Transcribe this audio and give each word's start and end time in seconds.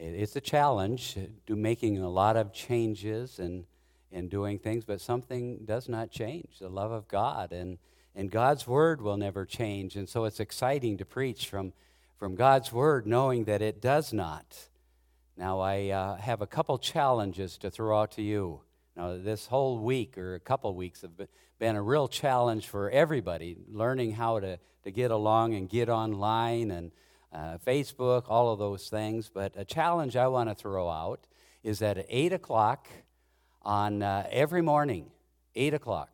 it's 0.00 0.34
a 0.34 0.40
challenge 0.40 1.16
uh, 1.16 1.26
do 1.46 1.54
making 1.54 1.98
a 1.98 2.08
lot 2.08 2.36
of 2.36 2.52
changes 2.52 3.38
and, 3.38 3.64
and 4.10 4.30
doing 4.30 4.58
things, 4.58 4.84
but 4.84 5.00
something 5.00 5.60
does 5.64 5.88
not 5.88 6.10
change 6.10 6.58
the 6.58 6.68
love 6.68 6.90
of 6.90 7.06
God. 7.06 7.52
And, 7.52 7.78
and 8.14 8.30
God's 8.30 8.66
word 8.66 9.02
will 9.02 9.18
never 9.18 9.44
change. 9.44 9.96
And 9.96 10.08
so 10.08 10.24
it's 10.24 10.40
exciting 10.40 10.96
to 10.98 11.04
preach 11.04 11.48
from, 11.48 11.72
from 12.18 12.34
God's 12.34 12.72
word, 12.72 13.06
knowing 13.06 13.44
that 13.44 13.60
it 13.60 13.80
does 13.80 14.12
not. 14.12 14.68
Now, 15.36 15.60
I 15.60 15.88
uh, 15.88 16.16
have 16.16 16.40
a 16.40 16.46
couple 16.46 16.78
challenges 16.78 17.58
to 17.58 17.70
throw 17.70 18.00
out 18.00 18.12
to 18.12 18.22
you. 18.22 18.62
Now, 18.96 19.16
this 19.16 19.46
whole 19.46 19.78
week 19.78 20.18
or 20.18 20.34
a 20.34 20.40
couple 20.40 20.74
weeks 20.74 21.02
have 21.02 21.12
been 21.58 21.76
a 21.76 21.82
real 21.82 22.08
challenge 22.08 22.66
for 22.66 22.90
everybody, 22.90 23.56
learning 23.70 24.12
how 24.12 24.40
to, 24.40 24.58
to 24.84 24.90
get 24.90 25.10
along 25.10 25.54
and 25.54 25.68
get 25.68 25.88
online 25.88 26.70
and 26.70 26.90
uh, 27.32 27.58
Facebook, 27.64 28.24
all 28.28 28.52
of 28.52 28.58
those 28.58 28.88
things. 28.88 29.30
But 29.32 29.52
a 29.56 29.64
challenge 29.64 30.16
I 30.16 30.28
want 30.28 30.48
to 30.48 30.54
throw 30.54 30.88
out 30.88 31.26
is 31.62 31.78
that 31.80 31.98
at 31.98 32.06
8 32.08 32.32
o'clock 32.32 32.88
on 33.62 34.02
uh, 34.02 34.26
every 34.30 34.62
morning, 34.62 35.10
8 35.54 35.74
o'clock, 35.74 36.10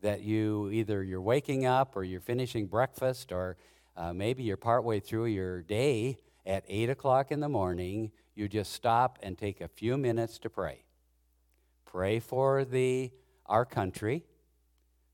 that 0.00 0.22
you 0.22 0.70
either 0.70 1.02
you're 1.02 1.20
waking 1.20 1.66
up 1.66 1.96
or 1.96 2.04
you're 2.04 2.20
finishing 2.20 2.66
breakfast 2.66 3.32
or 3.32 3.56
uh, 3.96 4.12
maybe 4.12 4.42
you're 4.42 4.56
partway 4.56 5.00
through 5.00 5.26
your 5.26 5.62
day 5.62 6.18
at 6.46 6.64
8 6.68 6.90
o'clock 6.90 7.30
in 7.30 7.40
the 7.40 7.48
morning, 7.48 8.10
you 8.34 8.48
just 8.48 8.72
stop 8.72 9.18
and 9.22 9.38
take 9.38 9.60
a 9.60 9.68
few 9.68 9.96
minutes 9.96 10.38
to 10.40 10.50
pray. 10.50 10.84
Pray 11.84 12.18
for 12.18 12.64
the, 12.64 13.12
our 13.46 13.64
country. 13.64 14.24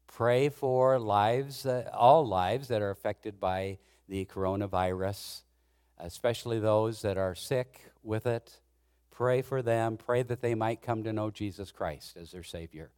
Pray 0.06 0.48
for 0.48 0.98
lives, 0.98 1.66
uh, 1.66 1.89
all 1.92 2.27
lives 2.27 2.69
that 2.69 2.83
are 2.83 2.91
affected 2.91 3.39
by 3.39 3.78
the 4.10 4.24
coronavirus, 4.27 5.42
especially 5.98 6.59
those 6.59 7.00
that 7.02 7.16
are 7.16 7.34
sick 7.34 7.92
with 8.02 8.27
it. 8.27 8.60
Pray 9.10 9.41
for 9.41 9.62
them. 9.62 9.96
Pray 9.96 10.23
that 10.24 10.42
they 10.42 10.55
might 10.55 10.83
come 10.83 11.05
to 11.05 11.12
know 11.12 11.30
Jesus 11.30 11.70
Christ 11.70 12.17
as 12.17 12.33
their 12.33 12.42
Savior. 12.42 12.91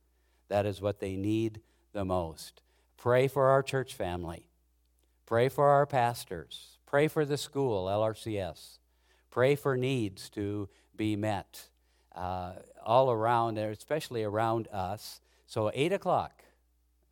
That 0.49 0.65
is 0.65 0.81
what 0.81 1.01
they 1.01 1.15
need 1.15 1.61
the 1.93 2.05
most. 2.05 2.63
Pray 2.97 3.29
for 3.29 3.49
our 3.49 3.63
church 3.63 3.95
family. 3.95 4.47
Pray 5.27 5.51
for 5.51 5.69
our 5.69 5.85
pastors. 5.85 6.79
Pray 6.87 7.09
for 7.09 7.27
the 7.27 7.37
school, 7.37 7.87
LRCS. 7.87 8.79
Pray 9.31 9.55
for 9.55 9.77
needs 9.77 10.31
to 10.31 10.69
be 10.97 11.15
met 11.15 11.69
uh, 12.15 12.53
all 12.85 13.11
around, 13.11 13.59
especially 13.59 14.25
around 14.25 14.67
us. 14.69 15.21
So, 15.47 15.71
8 15.75 15.93
o'clock, 15.93 16.43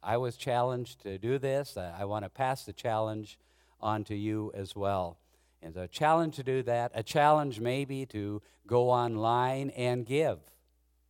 I 0.03 0.17
was 0.17 0.37
challenged 0.37 1.03
to 1.03 1.19
do 1.19 1.39
this. 1.39 1.77
I 1.77 2.05
want 2.05 2.25
to 2.25 2.31
pass 2.31 2.65
the 2.65 2.73
challenge 2.73 3.39
on 3.81 4.05
to 4.05 4.15
you 4.15 4.53
as 4.55 4.77
well. 4.77 5.19
It's 5.63 5.77
a 5.77 5.89
challenge 5.89 6.37
to 6.37 6.43
do 6.43 6.63
that, 6.63 6.93
a 6.95 7.03
challenge 7.03 7.61
maybe 7.61 8.07
to 8.07 8.41
go 8.67 8.91
online 8.91 9.71
and 9.71 10.07
give. 10.07 10.39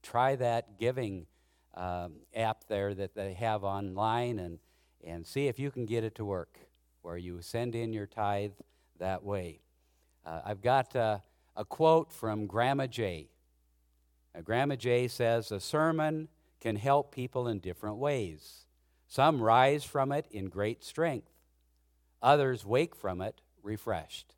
Try 0.02 0.36
that 0.36 0.78
giving 0.78 1.26
um, 1.74 2.14
app 2.34 2.64
there 2.68 2.94
that 2.94 3.14
they 3.14 3.34
have 3.34 3.62
online 3.62 4.38
and, 4.38 4.58
and 5.04 5.26
see 5.26 5.46
if 5.46 5.58
you 5.58 5.70
can 5.70 5.86
get 5.86 6.02
it 6.02 6.14
to 6.16 6.24
work 6.24 6.58
where 7.02 7.16
you 7.16 7.40
send 7.40 7.74
in 7.74 7.92
your 7.92 8.06
tithe 8.06 8.52
that 8.98 9.22
way. 9.22 9.60
Uh, 10.24 10.40
I've 10.44 10.60
got 10.60 10.94
uh, 10.96 11.18
a 11.56 11.64
quote 11.64 12.12
from 12.12 12.46
Grandma 12.46 12.86
J. 12.86 13.28
Now, 14.34 14.42
Grandma 14.42 14.76
J 14.76 15.08
says, 15.08 15.50
A 15.50 15.60
sermon 15.60 16.28
can 16.60 16.76
help 16.76 17.14
people 17.14 17.48
in 17.48 17.58
different 17.58 17.96
ways. 17.96 18.66
Some 19.08 19.42
rise 19.42 19.82
from 19.82 20.12
it 20.12 20.26
in 20.30 20.48
great 20.48 20.84
strength, 20.84 21.30
others 22.22 22.64
wake 22.64 22.94
from 22.94 23.20
it 23.20 23.40
refreshed. 23.62 24.34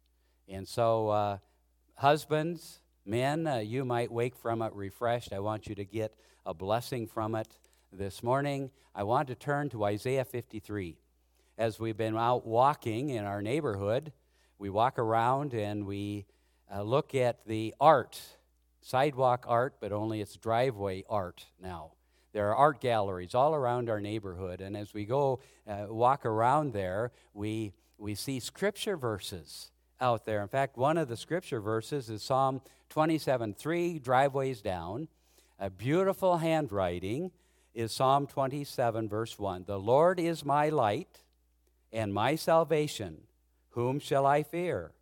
And 0.49 0.67
so, 0.67 1.09
uh, 1.09 1.39
husbands, 1.95 2.81
men, 3.05 3.47
uh, 3.47 3.59
you 3.59 3.85
might 3.85 4.11
wake 4.11 4.37
from 4.37 4.63
it 4.63 4.73
refreshed. 4.75 5.33
I 5.33 5.41
want 5.41 5.67
you 5.67 5.75
to 5.75 5.85
get 5.85 6.15
a 6.45 6.55
blessing 6.55 7.07
from 7.07 7.35
it 7.35 7.57
this 7.93 8.23
morning. 8.23 8.71
I 8.95 9.05
want 9.05 9.29
to 9.29 9.35
turn 9.35 9.69
to 9.71 9.85
Isaiah 9.85 10.25
53. 10.25 10.99
As 11.59 11.79
we've 11.79 11.97
been 11.97 12.17
out 12.17 12.47
walking 12.47 13.11
in 13.11 13.25
our 13.25 13.43
neighborhood, 13.43 14.13
we 14.59 14.71
walk 14.71 14.99
around 14.99 15.55
and 15.55 15.87
we 15.87 16.27
uh, 16.75 16.83
look 16.83 17.15
at 17.15 17.47
the 17.47 17.75
art, 17.81 18.21
sidewalk 18.81 19.45
art, 19.47 19.75
but 19.81 19.93
only 19.93 20.21
it's 20.21 20.37
driveway 20.37 21.05
art 21.09 21.47
now. 21.61 21.93
There 22.33 22.49
are 22.49 22.57
art 22.57 22.81
galleries 22.81 23.35
all 23.35 23.55
around 23.55 23.91
our 23.91 24.01
neighborhood, 24.01 24.61
and 24.61 24.77
as 24.77 24.95
we 24.95 25.05
go 25.05 25.41
uh, 25.69 25.87
walk 25.89 26.25
around 26.25 26.73
there, 26.73 27.13
we, 27.35 27.75
we 27.99 28.15
see 28.15 28.41
scripture 28.41 28.97
verses 28.97 29.71
out 30.01 30.25
there. 30.25 30.43
In 30.43 30.49
fact, 30.49 30.77
one 30.77 30.97
of 30.97 31.09
the 31.09 31.17
scripture 31.17 31.61
verses 31.61 32.09
is 32.09 32.23
Psalm 32.23 32.63
27 32.89 33.55
3, 33.55 33.99
driveways 33.99 34.63
down. 34.63 35.09
A 35.59 35.71
beautiful 35.71 36.39
handwriting 36.39 37.31
is 37.75 37.93
Psalm 37.93 38.27
27, 38.27 39.09
verse 39.09 39.39
1. 39.39 39.65
The 39.67 39.79
Lord 39.79 40.19
is 40.19 40.45
my 40.45 40.69
light 40.69 41.23
and 41.93 42.13
my 42.13 42.35
salvation. 42.35 43.23
Whom 43.71 44.01
shall 44.01 44.27
I 44.27 44.43
fear? 44.43 44.93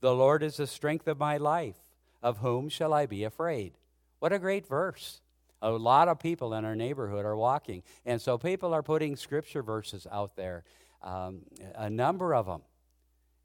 The 0.00 0.14
Lord 0.14 0.42
is 0.42 0.58
the 0.58 0.66
strength 0.66 1.08
of 1.08 1.18
my 1.18 1.36
life. 1.36 1.76
Of 2.22 2.38
whom 2.38 2.68
shall 2.68 2.94
I 2.94 3.06
be 3.06 3.24
afraid? 3.24 3.74
What 4.18 4.32
a 4.32 4.38
great 4.38 4.66
verse. 4.66 5.20
A 5.64 5.70
lot 5.70 6.08
of 6.08 6.18
people 6.18 6.52
in 6.52 6.66
our 6.66 6.76
neighborhood 6.76 7.24
are 7.24 7.34
walking. 7.34 7.82
And 8.04 8.20
so 8.20 8.36
people 8.36 8.74
are 8.74 8.82
putting 8.82 9.16
scripture 9.16 9.62
verses 9.62 10.06
out 10.12 10.36
there, 10.36 10.62
um, 11.02 11.40
a 11.74 11.88
number 11.88 12.34
of 12.34 12.44
them. 12.44 12.60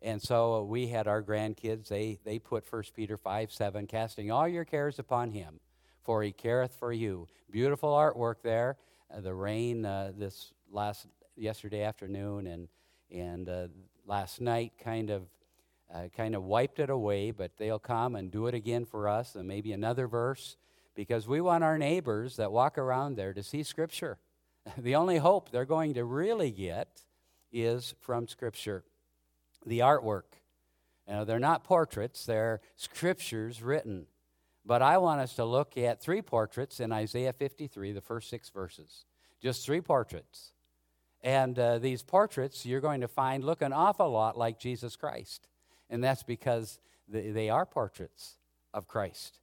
And 0.02 0.22
so 0.22 0.64
we 0.64 0.88
had 0.88 1.08
our 1.08 1.24
grandkids, 1.24 1.88
they, 1.88 2.20
they 2.26 2.38
put 2.38 2.70
1 2.70 2.84
Peter 2.94 3.16
5 3.16 3.54
7, 3.54 3.88
casting 3.88 4.32
all 4.32 4.50
your 4.50 4.66
cares 4.66 5.00
upon 5.00 5.32
him, 5.32 5.62
for 6.04 6.22
he 6.22 6.34
careth 6.34 6.76
for 6.78 6.92
you. 6.92 7.26
Beautiful 7.50 7.90
artwork 7.90 8.42
there. 8.44 8.76
Uh, 9.14 9.22
the 9.22 9.34
rain 9.34 9.86
uh, 9.86 10.12
this 10.14 10.52
last 10.70 11.08
yesterday 11.38 11.84
afternoon 11.84 12.48
and, 12.48 12.68
and 13.12 13.48
uh, 13.48 13.68
last 14.06 14.42
night 14.42 14.74
kind 14.78 15.10
of 15.10 15.24
uh, 15.94 16.08
kind 16.16 16.36
of 16.36 16.44
wiped 16.44 16.80
it 16.80 16.90
away, 16.90 17.32
but 17.32 17.52
they'll 17.58 17.80
come 17.80 18.16
and 18.16 18.30
do 18.30 18.48
it 18.48 18.54
again 18.54 18.86
for 18.86 19.08
us, 19.08 19.36
and 19.36 19.48
maybe 19.48 19.72
another 19.72 20.08
verse 20.08 20.58
because 21.00 21.30
we 21.30 21.40
want 21.40 21.64
our 21.64 21.78
neighbors 21.78 22.36
that 22.36 22.52
walk 22.52 22.78
around 22.78 23.16
there 23.16 23.32
to 23.32 23.42
see 23.42 23.64
Scripture. 23.64 24.18
the 24.78 24.96
only 24.96 25.16
hope 25.16 25.50
they're 25.50 25.64
going 25.64 25.94
to 25.94 26.04
really 26.04 26.52
get 26.52 27.06
is 27.54 27.96
from 28.02 28.28
Scripture. 28.28 28.84
The 29.66 29.80
artwork. 29.80 30.24
You 31.08 31.14
know, 31.14 31.24
they're 31.24 31.40
not 31.40 31.64
portraits, 31.64 32.26
they're 32.26 32.60
scriptures 32.76 33.64
written. 33.64 34.08
But 34.66 34.82
I 34.82 34.98
want 34.98 35.22
us 35.22 35.36
to 35.36 35.46
look 35.46 35.78
at 35.78 36.02
three 36.02 36.22
portraits 36.22 36.82
in 36.82 36.92
Isaiah 36.92 37.32
53, 37.32 37.94
the 37.94 38.02
first 38.02 38.30
six 38.30 38.50
verses. 38.50 39.06
Just 39.42 39.66
three 39.66 39.80
portraits. 39.80 40.52
And 41.22 41.58
uh, 41.58 41.80
these 41.80 42.04
portraits 42.04 42.66
you're 42.66 42.82
going 42.82 43.00
to 43.00 43.08
find 43.08 43.46
look 43.46 43.62
an 43.62 43.72
awful 43.72 44.12
lot 44.12 44.38
like 44.38 44.60
Jesus 44.60 44.98
Christ. 44.98 45.48
And 45.90 46.04
that's 46.04 46.24
because 46.24 46.82
they 47.08 47.50
are 47.50 47.66
portraits 47.66 48.36
of 48.74 48.86
Christ. 48.86 49.40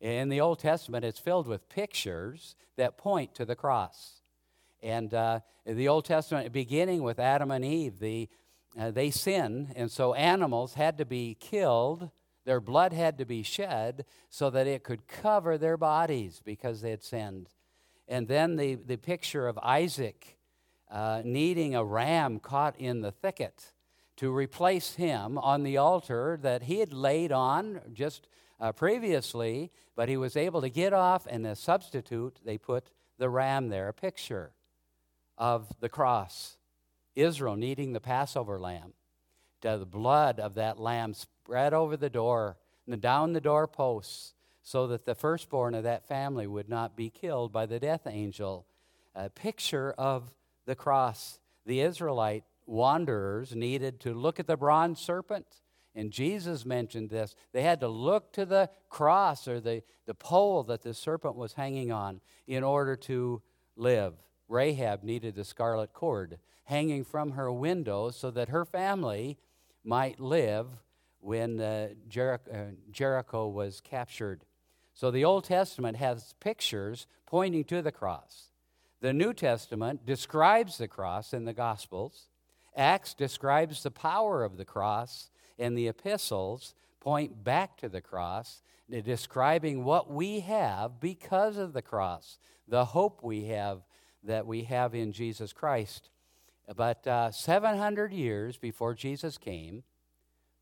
In 0.00 0.28
the 0.28 0.40
Old 0.40 0.60
Testament, 0.60 1.04
it's 1.04 1.18
filled 1.18 1.48
with 1.48 1.68
pictures 1.68 2.54
that 2.76 2.96
point 2.96 3.34
to 3.34 3.44
the 3.44 3.56
cross. 3.56 4.22
And 4.80 5.12
uh, 5.12 5.40
the 5.66 5.88
Old 5.88 6.04
Testament, 6.04 6.52
beginning 6.52 7.02
with 7.02 7.18
Adam 7.18 7.50
and 7.50 7.64
Eve, 7.64 7.98
the, 7.98 8.28
uh, 8.78 8.92
they 8.92 9.10
sinned, 9.10 9.72
and 9.74 9.90
so 9.90 10.14
animals 10.14 10.74
had 10.74 10.98
to 10.98 11.04
be 11.04 11.36
killed. 11.40 12.10
Their 12.44 12.60
blood 12.60 12.92
had 12.92 13.18
to 13.18 13.24
be 13.24 13.42
shed 13.42 14.04
so 14.30 14.50
that 14.50 14.68
it 14.68 14.84
could 14.84 15.08
cover 15.08 15.58
their 15.58 15.76
bodies 15.76 16.40
because 16.44 16.80
they 16.80 16.90
had 16.90 17.02
sinned. 17.02 17.48
And 18.06 18.28
then 18.28 18.56
the, 18.56 18.76
the 18.76 18.96
picture 18.96 19.48
of 19.48 19.58
Isaac 19.58 20.38
uh, 20.90 21.22
needing 21.24 21.74
a 21.74 21.84
ram 21.84 22.38
caught 22.38 22.78
in 22.78 23.00
the 23.00 23.12
thicket 23.12 23.72
to 24.16 24.32
replace 24.32 24.94
him 24.94 25.38
on 25.38 25.62
the 25.62 25.76
altar 25.76 26.38
that 26.42 26.64
he 26.64 26.78
had 26.78 26.92
laid 26.92 27.30
on 27.32 27.80
just 27.92 28.28
uh, 28.60 28.72
previously, 28.72 29.70
but 29.96 30.08
he 30.08 30.16
was 30.16 30.36
able 30.36 30.60
to 30.60 30.70
get 30.70 30.92
off, 30.92 31.26
and 31.28 31.46
as 31.46 31.58
substitute, 31.58 32.38
they 32.44 32.58
put 32.58 32.90
the 33.18 33.28
ram 33.28 33.68
there, 33.68 33.88
a 33.88 33.92
picture 33.92 34.52
of 35.36 35.68
the 35.80 35.88
cross. 35.88 36.56
Israel 37.14 37.56
needing 37.56 37.92
the 37.92 38.00
Passover 38.00 38.58
lamb. 38.58 38.92
The 39.60 39.84
blood 39.84 40.38
of 40.38 40.54
that 40.54 40.78
lamb 40.78 41.14
spread 41.14 41.74
over 41.74 41.96
the 41.96 42.10
door 42.10 42.56
and 42.86 43.00
down 43.00 43.32
the 43.32 43.40
doorposts 43.40 44.34
so 44.62 44.86
that 44.88 45.04
the 45.04 45.14
firstborn 45.14 45.74
of 45.74 45.82
that 45.84 46.06
family 46.06 46.46
would 46.46 46.68
not 46.68 46.96
be 46.96 47.10
killed 47.10 47.52
by 47.52 47.66
the 47.66 47.80
death 47.80 48.06
angel. 48.06 48.66
A 49.14 49.30
picture 49.30 49.94
of 49.98 50.32
the 50.66 50.76
cross. 50.76 51.40
The 51.66 51.80
Israelite 51.80 52.44
wanderers 52.66 53.54
needed 53.54 53.98
to 54.00 54.14
look 54.14 54.38
at 54.38 54.46
the 54.46 54.56
bronze 54.56 55.00
serpent 55.00 55.46
and 55.98 56.12
Jesus 56.12 56.64
mentioned 56.64 57.10
this. 57.10 57.34
They 57.52 57.62
had 57.62 57.80
to 57.80 57.88
look 57.88 58.32
to 58.34 58.46
the 58.46 58.70
cross 58.88 59.48
or 59.48 59.58
the, 59.58 59.82
the 60.06 60.14
pole 60.14 60.62
that 60.62 60.82
the 60.82 60.94
serpent 60.94 61.34
was 61.34 61.54
hanging 61.54 61.90
on 61.90 62.20
in 62.46 62.62
order 62.62 62.94
to 62.94 63.42
live. 63.74 64.14
Rahab 64.48 65.02
needed 65.02 65.34
the 65.34 65.44
scarlet 65.44 65.92
cord 65.92 66.38
hanging 66.62 67.02
from 67.02 67.32
her 67.32 67.50
window 67.50 68.10
so 68.10 68.30
that 68.30 68.48
her 68.50 68.64
family 68.64 69.38
might 69.82 70.20
live 70.20 70.68
when 71.18 71.60
uh, 71.60 71.88
Jericho, 72.08 72.50
uh, 72.52 72.74
Jericho 72.92 73.48
was 73.48 73.80
captured. 73.80 74.44
So 74.94 75.10
the 75.10 75.24
Old 75.24 75.44
Testament 75.44 75.96
has 75.96 76.34
pictures 76.38 77.08
pointing 77.26 77.64
to 77.64 77.82
the 77.82 77.90
cross. 77.90 78.52
The 79.00 79.12
New 79.12 79.32
Testament 79.32 80.06
describes 80.06 80.78
the 80.78 80.86
cross 80.86 81.32
in 81.32 81.44
the 81.44 81.52
Gospels. 81.52 82.28
Acts 82.76 83.14
describes 83.14 83.82
the 83.82 83.90
power 83.90 84.44
of 84.44 84.58
the 84.58 84.64
cross, 84.64 85.30
and 85.58 85.76
the 85.76 85.88
epistles 85.88 86.74
point 87.00 87.44
back 87.44 87.76
to 87.78 87.88
the 87.88 88.00
cross, 88.00 88.62
describing 89.04 89.84
what 89.84 90.10
we 90.10 90.40
have 90.40 91.00
because 91.00 91.56
of 91.56 91.72
the 91.72 91.82
cross, 91.82 92.38
the 92.66 92.86
hope 92.86 93.22
we 93.22 93.44
have 93.44 93.82
that 94.22 94.46
we 94.46 94.64
have 94.64 94.94
in 94.94 95.12
Jesus 95.12 95.52
Christ. 95.52 96.10
But 96.76 97.06
uh, 97.06 97.30
700 97.30 98.12
years 98.12 98.56
before 98.56 98.94
Jesus 98.94 99.38
came, 99.38 99.84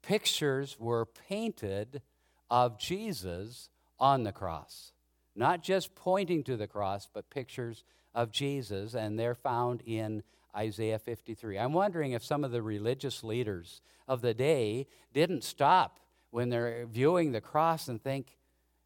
pictures 0.03 0.77
were 0.79 1.07
painted 1.07 2.03
of 2.51 2.79
Jesus 2.79 3.69
on 3.99 4.23
the 4.23 4.33
cross. 4.33 4.93
Not 5.35 5.63
just 5.63 5.95
pointing 5.95 6.45
to 6.45 6.57
the 6.57 6.69
cross, 6.69 7.09
but 7.13 7.29
pictures 7.29 7.85
of 8.15 8.31
Jesus, 8.31 8.95
and 8.95 9.19
they're 9.19 9.35
found 9.35 9.83
in 9.85 10.23
Isaiah 10.57 10.99
53. 10.99 11.59
I'm 11.59 11.73
wondering 11.73 12.13
if 12.13 12.25
some 12.25 12.45
of 12.45 12.51
the 12.51 12.63
religious 12.63 13.23
leaders 13.23 13.83
of 14.09 14.23
the 14.23 14.35
day 14.35 14.87
didn't 15.13 15.45
stop 15.45 16.01
when 16.31 16.49
they're 16.49 16.87
viewing 16.87 17.33
the 17.33 17.41
cross 17.41 17.89
and 17.89 18.03
think, 18.03 18.37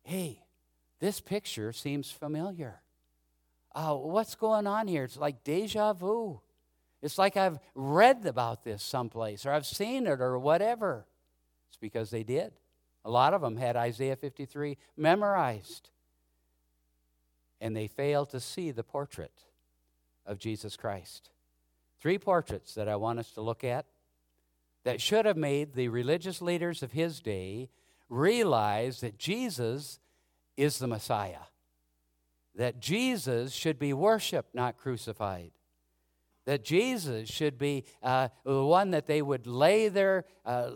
hey, 0.02 0.42
this 0.98 1.20
picture 1.20 1.72
seems 1.72 2.10
familiar. 2.10 2.82
Uh, 3.74 3.94
what's 3.94 4.34
going 4.34 4.66
on 4.66 4.88
here? 4.88 5.04
It's 5.04 5.16
like 5.16 5.44
deja 5.44 5.92
vu. 5.92 6.40
It's 7.02 7.18
like 7.18 7.36
I've 7.36 7.58
read 7.74 8.26
about 8.26 8.64
this 8.64 8.82
someplace 8.82 9.46
or 9.46 9.52
I've 9.52 9.66
seen 9.66 10.06
it 10.06 10.20
or 10.20 10.38
whatever. 10.38 11.06
It's 11.68 11.78
because 11.78 12.10
they 12.10 12.24
did. 12.24 12.52
A 13.04 13.10
lot 13.10 13.32
of 13.32 13.40
them 13.40 13.56
had 13.56 13.76
Isaiah 13.76 14.16
53 14.16 14.76
memorized. 14.96 15.90
And 17.60 17.76
they 17.76 17.86
failed 17.86 18.30
to 18.30 18.40
see 18.40 18.70
the 18.70 18.82
portrait 18.82 19.44
of 20.26 20.38
Jesus 20.38 20.76
Christ. 20.76 21.30
Three 22.00 22.18
portraits 22.18 22.74
that 22.74 22.88
I 22.88 22.96
want 22.96 23.18
us 23.18 23.30
to 23.32 23.42
look 23.42 23.62
at 23.62 23.86
that 24.84 25.00
should 25.00 25.26
have 25.26 25.36
made 25.36 25.74
the 25.74 25.88
religious 25.88 26.40
leaders 26.40 26.82
of 26.82 26.92
his 26.92 27.20
day 27.20 27.68
realize 28.08 29.00
that 29.00 29.18
Jesus 29.18 30.00
is 30.56 30.78
the 30.78 30.86
Messiah, 30.86 31.46
that 32.54 32.80
Jesus 32.80 33.52
should 33.52 33.78
be 33.78 33.92
worshiped, 33.92 34.54
not 34.54 34.76
crucified. 34.76 35.52
That 36.46 36.64
Jesus 36.64 37.28
should 37.28 37.58
be 37.58 37.84
uh, 38.02 38.28
the 38.44 38.64
one 38.64 38.92
that 38.92 39.06
they 39.06 39.20
would 39.20 39.46
lay 39.46 39.88
their, 39.88 40.24
uh, 40.44 40.70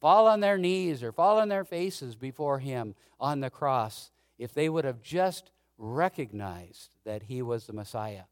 fall 0.00 0.26
on 0.26 0.40
their 0.40 0.58
knees 0.58 1.02
or 1.02 1.12
fall 1.12 1.38
on 1.38 1.48
their 1.48 1.64
faces 1.64 2.16
before 2.16 2.58
Him 2.58 2.96
on 3.20 3.40
the 3.40 3.48
cross 3.48 4.10
if 4.38 4.52
they 4.52 4.68
would 4.68 4.84
have 4.84 5.00
just 5.00 5.52
recognized 5.78 6.90
that 7.04 7.22
He 7.22 7.42
was 7.42 7.66
the 7.66 7.72
Messiah. 7.72 8.24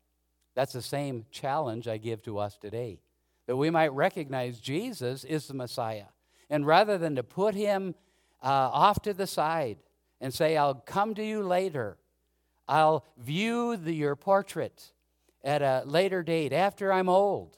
That's 0.57 0.73
the 0.73 0.83
same 0.83 1.27
challenge 1.31 1.87
I 1.87 1.99
give 1.99 2.23
to 2.25 2.39
us 2.39 2.57
today 2.57 2.99
that 3.47 3.57
we 3.57 3.71
might 3.71 3.93
recognize 3.93 4.59
Jesus 4.59 5.23
is 5.23 5.47
the 5.47 5.55
Messiah. 5.55 6.07
And 6.51 6.67
rather 6.67 6.99
than 6.99 7.15
to 7.17 7.23
put 7.23 7.55
him 7.55 7.95
uh, 8.43 8.47
off 8.73 9.03
to 9.03 9.15
the 9.15 9.27
side 9.27 9.79
and 10.21 10.35
say, 10.35 10.57
I'll 10.57 10.75
come 10.75 11.15
to 11.15 11.25
you 11.25 11.43
later, 11.43 11.97
I'll 12.69 13.05
view 13.17 13.77
the, 13.77 13.93
your 13.93 14.17
portrait 14.17 14.93
at 15.45 15.63
a 15.63 15.83
later 15.87 16.23
date 16.23 16.53
after 16.53 16.93
I'm 16.93 17.09
old, 17.09 17.57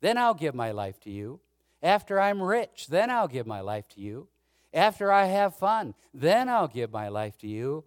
then 0.00 0.18
I'll 0.18 0.34
give 0.34 0.54
my 0.54 0.70
life 0.70 1.00
to 1.00 1.10
you. 1.10 1.40
After 1.82 2.20
I'm 2.20 2.40
rich, 2.40 2.86
then 2.88 3.10
I'll 3.10 3.28
give 3.28 3.46
my 3.46 3.60
life 3.60 3.88
to 3.90 4.00
you. 4.00 4.28
After 4.72 5.10
I 5.10 5.26
have 5.26 5.56
fun, 5.56 5.94
then 6.12 6.48
I'll 6.48 6.68
give 6.68 6.92
my 6.92 7.08
life 7.08 7.36
to 7.38 7.48
you. 7.48 7.84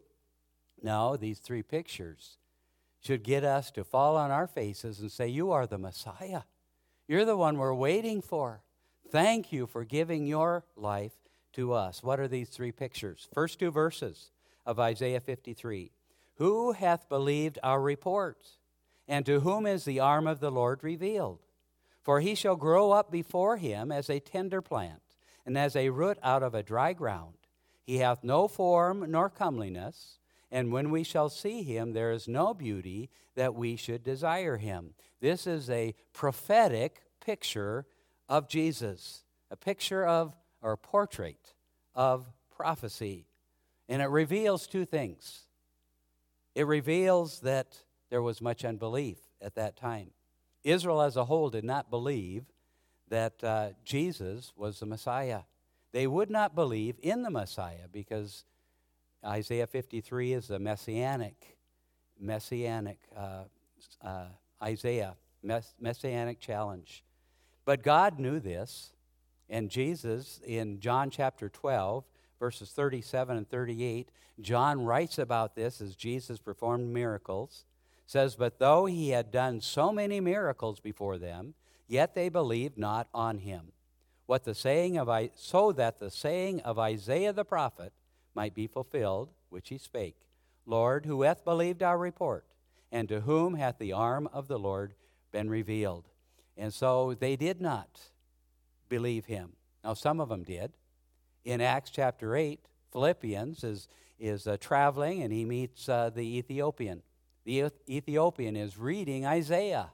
No, 0.82 1.18
these 1.18 1.40
three 1.40 1.64
pictures 1.64 2.38
should 3.08 3.24
get 3.24 3.46
us 3.46 3.72
to 3.72 3.86
fall 3.86 4.18
on 4.18 4.32
our 4.32 4.48
faces 4.48 5.00
and 5.00 5.10
say, 5.10 5.30
You 5.30 5.52
are 5.52 5.66
the 5.66 5.78
Messiah. 5.78 6.42
You're 7.08 7.24
the 7.24 7.38
one 7.38 7.58
we're 7.58 7.74
waiting 7.74 8.22
for. 8.22 8.64
Thank 9.10 9.54
you 9.54 9.66
for 9.66 9.86
giving 9.86 10.28
your 10.28 10.66
life 10.76 11.14
to 11.54 11.72
us. 11.72 12.04
What 12.04 12.20
are 12.20 12.28
these 12.28 12.50
three 12.50 12.74
pictures? 12.74 13.30
First 13.34 13.60
two 13.60 13.72
verses 13.72 14.32
of 14.66 14.78
Isaiah 14.78 15.22
53. 15.22 15.94
Who 16.36 16.74
hath 16.74 17.08
believed 17.08 17.58
our 17.64 17.82
report? 17.82 18.46
And 19.08 19.26
to 19.26 19.40
whom 19.40 19.66
is 19.66 19.86
the 19.86 20.02
arm 20.02 20.28
of 20.28 20.42
the 20.42 20.52
Lord 20.52 20.84
revealed? 20.84 21.40
For 22.04 22.20
he 22.20 22.36
shall 22.36 22.58
grow 22.58 22.92
up 22.92 23.10
before 23.10 23.56
him 23.56 23.90
as 23.90 24.10
a 24.10 24.20
tender 24.20 24.62
plant, 24.62 25.02
and 25.46 25.58
as 25.58 25.78
a 25.78 25.92
root 25.92 26.18
out 26.22 26.44
of 26.44 26.54
a 26.54 26.62
dry 26.62 26.92
ground. 26.92 27.36
He 27.86 28.00
hath 28.00 28.22
no 28.22 28.50
form 28.50 29.10
nor 29.10 29.30
comeliness, 29.30 30.20
and 30.52 30.72
when 30.72 30.92
we 30.92 31.04
shall 31.04 31.30
see 31.30 31.64
him, 31.64 31.94
there 31.94 32.12
is 32.12 32.28
no 32.28 32.54
beauty 32.54 33.10
that 33.36 33.54
we 33.54 33.76
should 33.76 34.04
desire 34.04 34.58
him. 34.58 34.94
This 35.20 35.46
is 35.46 35.70
a 35.70 35.94
prophetic 36.14 37.02
picture 37.20 37.86
of 38.30 38.48
Jesus, 38.48 39.24
a 39.52 39.58
picture 39.58 40.06
of, 40.06 40.36
or 40.62 40.74
a 40.74 40.78
portrait 40.78 41.54
of 41.94 42.28
prophecy. 42.56 43.28
And 43.90 44.02
it 44.02 44.10
reveals 44.10 44.68
two 44.68 44.86
things. 44.86 45.48
It 46.56 46.66
reveals 46.66 47.42
that 47.42 47.84
there 48.10 48.22
was 48.22 48.42
much 48.42 48.64
unbelief 48.64 49.18
at 49.42 49.56
that 49.56 49.76
time. 49.76 50.12
Israel 50.64 51.02
as 51.02 51.18
a 51.18 51.26
whole 51.26 51.50
did 51.50 51.64
not 51.64 51.90
believe 51.90 52.46
that 53.10 53.44
uh, 53.44 53.70
Jesus 53.84 54.54
was 54.56 54.80
the 54.80 54.86
Messiah. 54.86 55.42
They 55.94 56.08
would 56.08 56.30
not 56.30 56.56
believe 56.56 56.98
in 57.02 57.24
the 57.24 57.30
Messiah 57.30 57.88
because 57.92 58.44
Isaiah 59.28 59.68
53 59.68 60.34
is 60.34 60.50
a 60.50 60.60
messianic, 60.60 61.58
messianic 62.18 63.00
uh, 63.16 63.44
uh, 64.02 64.28
Isaiah, 64.64 65.16
mess, 65.44 65.76
messianic 65.80 66.40
challenge. 66.40 67.04
But 67.66 67.84
God 67.84 68.20
knew 68.20 68.40
this, 68.40 68.94
and 69.50 69.70
Jesus, 69.70 70.40
in 70.46 70.80
John 70.80 71.10
chapter 71.10 71.50
12, 71.50 72.06
verses 72.40 72.72
37 72.72 73.36
and 73.36 73.50
38, 73.50 74.10
John 74.40 74.86
writes 74.86 75.18
about 75.18 75.56
this 75.56 75.82
as 75.82 75.96
Jesus 75.96 76.40
performed 76.40 76.94
miracles. 76.94 77.66
Says, 78.06 78.38
But 78.38 78.60
though 78.60 78.86
he 78.86 79.10
had 79.10 79.32
done 79.32 79.60
so 79.60 79.92
many 79.92 80.22
miracles 80.22 80.80
before 80.80 81.18
them, 81.18 81.54
yet 81.88 82.16
they 82.16 82.30
believed 82.30 82.78
not 82.78 83.10
on 83.14 83.40
him. 83.40 83.74
What 84.26 84.46
the 84.46 84.56
saying 84.56 84.98
of 84.98 85.10
I, 85.10 85.32
so 85.36 85.74
that 85.74 86.00
the 86.00 86.12
saying 86.12 86.62
of 86.62 86.80
Isaiah 86.80 87.34
the 87.34 87.46
prophet 87.46 87.92
might 88.38 88.56
be 88.56 88.68
fulfilled, 88.68 89.34
which 89.50 89.68
he 89.68 89.78
spake, 89.78 90.16
Lord, 90.66 91.06
who 91.06 91.24
hath 91.24 91.44
believed 91.44 91.84
our 91.84 91.98
report? 91.98 92.46
and 92.92 93.10
to 93.10 93.22
whom 93.22 93.56
hath 93.56 93.78
the 93.80 93.94
arm 93.94 94.30
of 94.32 94.48
the 94.48 94.60
Lord 94.60 94.94
been 95.32 95.50
revealed? 95.50 96.06
And 96.56 96.74
so 96.74 97.14
they 97.14 97.36
did 97.36 97.62
not 97.62 98.02
believe 98.90 99.26
him. 99.26 99.54
Now, 99.84 99.94
some 99.94 100.20
of 100.20 100.30
them 100.30 100.44
did. 100.44 100.74
In 101.46 101.62
Acts 101.62 101.92
chapter 101.92 102.36
8, 102.36 102.60
Philippians 102.92 103.64
is, 103.64 103.88
is 104.20 104.48
uh, 104.48 104.58
traveling 104.60 105.22
and 105.22 105.32
he 105.32 105.46
meets 105.46 105.88
uh, 105.88 106.10
the 106.10 106.38
Ethiopian. 106.38 107.04
The 107.46 107.72
Ethiopian 107.90 108.56
is 108.56 108.78
reading 108.78 109.26
Isaiah. 109.26 109.92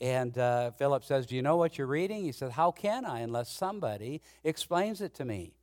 And 0.00 0.36
uh, 0.36 0.72
Philip 0.72 1.04
says, 1.04 1.26
Do 1.26 1.36
you 1.36 1.42
know 1.42 1.56
what 1.56 1.78
you're 1.78 1.86
reading? 1.86 2.24
He 2.24 2.32
says, 2.32 2.52
How 2.52 2.72
can 2.72 3.04
I 3.04 3.20
unless 3.20 3.50
somebody 3.50 4.22
explains 4.42 5.00
it 5.00 5.14
to 5.14 5.24
me? 5.24 5.54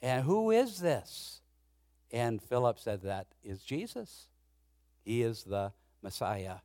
And 0.00 0.24
who 0.24 0.50
is 0.50 0.78
this? 0.78 1.40
And 2.12 2.42
Philip 2.42 2.78
said, 2.78 3.02
That 3.02 3.26
is 3.42 3.62
Jesus. 3.62 4.28
He 5.04 5.22
is 5.22 5.44
the 5.44 5.72
Messiah. 6.02 6.56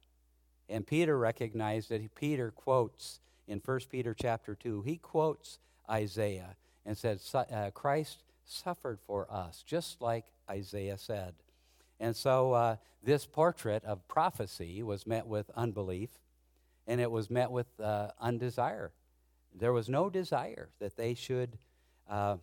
And 0.70 0.86
Peter 0.86 1.18
recognized 1.18 1.90
that 1.90 2.16
Peter 2.16 2.52
quotes 2.52 3.20
in 3.48 3.62
1 3.64 3.80
Peter 3.90 4.14
chapter 4.14 4.56
2, 4.56 4.82
he 4.84 4.98
quotes 4.98 5.60
Isaiah 5.90 6.56
and 6.86 6.98
says, 6.98 7.34
uh, 7.34 7.72
Christ 7.74 8.24
suffered 8.46 9.00
for 9.06 9.32
us, 9.32 9.64
just 9.66 10.02
like 10.02 10.26
Isaiah 10.50 10.98
said. 10.98 11.34
And 12.00 12.16
so 12.16 12.54
uh, 12.54 12.76
this 13.04 13.26
portrait 13.26 13.84
of 13.86 14.08
prophecy 14.08 14.84
was 14.84 15.06
met 15.06 15.28
with 15.28 15.50
unbelief 15.56 16.10
and 16.88 17.00
it 17.00 17.12
was 17.12 17.30
met 17.30 17.52
with 17.52 17.68
uh, 17.80 18.10
undesire. 18.22 18.92
There 19.56 19.72
was 19.72 19.88
no 19.88 20.10
desire 20.10 20.70
that 20.80 20.98
they 20.98 21.14
should 21.14 21.58
uh, 22.10 22.38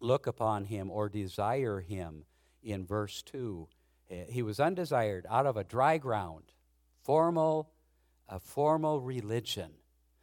look 0.00 0.26
upon 0.26 0.64
him 0.64 0.90
or 0.90 1.08
desire 1.08 1.80
him 1.80 2.24
in 2.62 2.86
verse 2.86 3.22
2 3.22 3.68
Eh, 4.10 4.24
he 4.28 4.42
was 4.42 4.60
undesired 4.60 5.26
out 5.30 5.46
of 5.46 5.56
a 5.56 5.64
dry 5.64 5.98
ground, 5.98 6.52
formal, 7.02 7.70
a 8.28 8.40
formal 8.40 9.00
religion, 9.00 9.70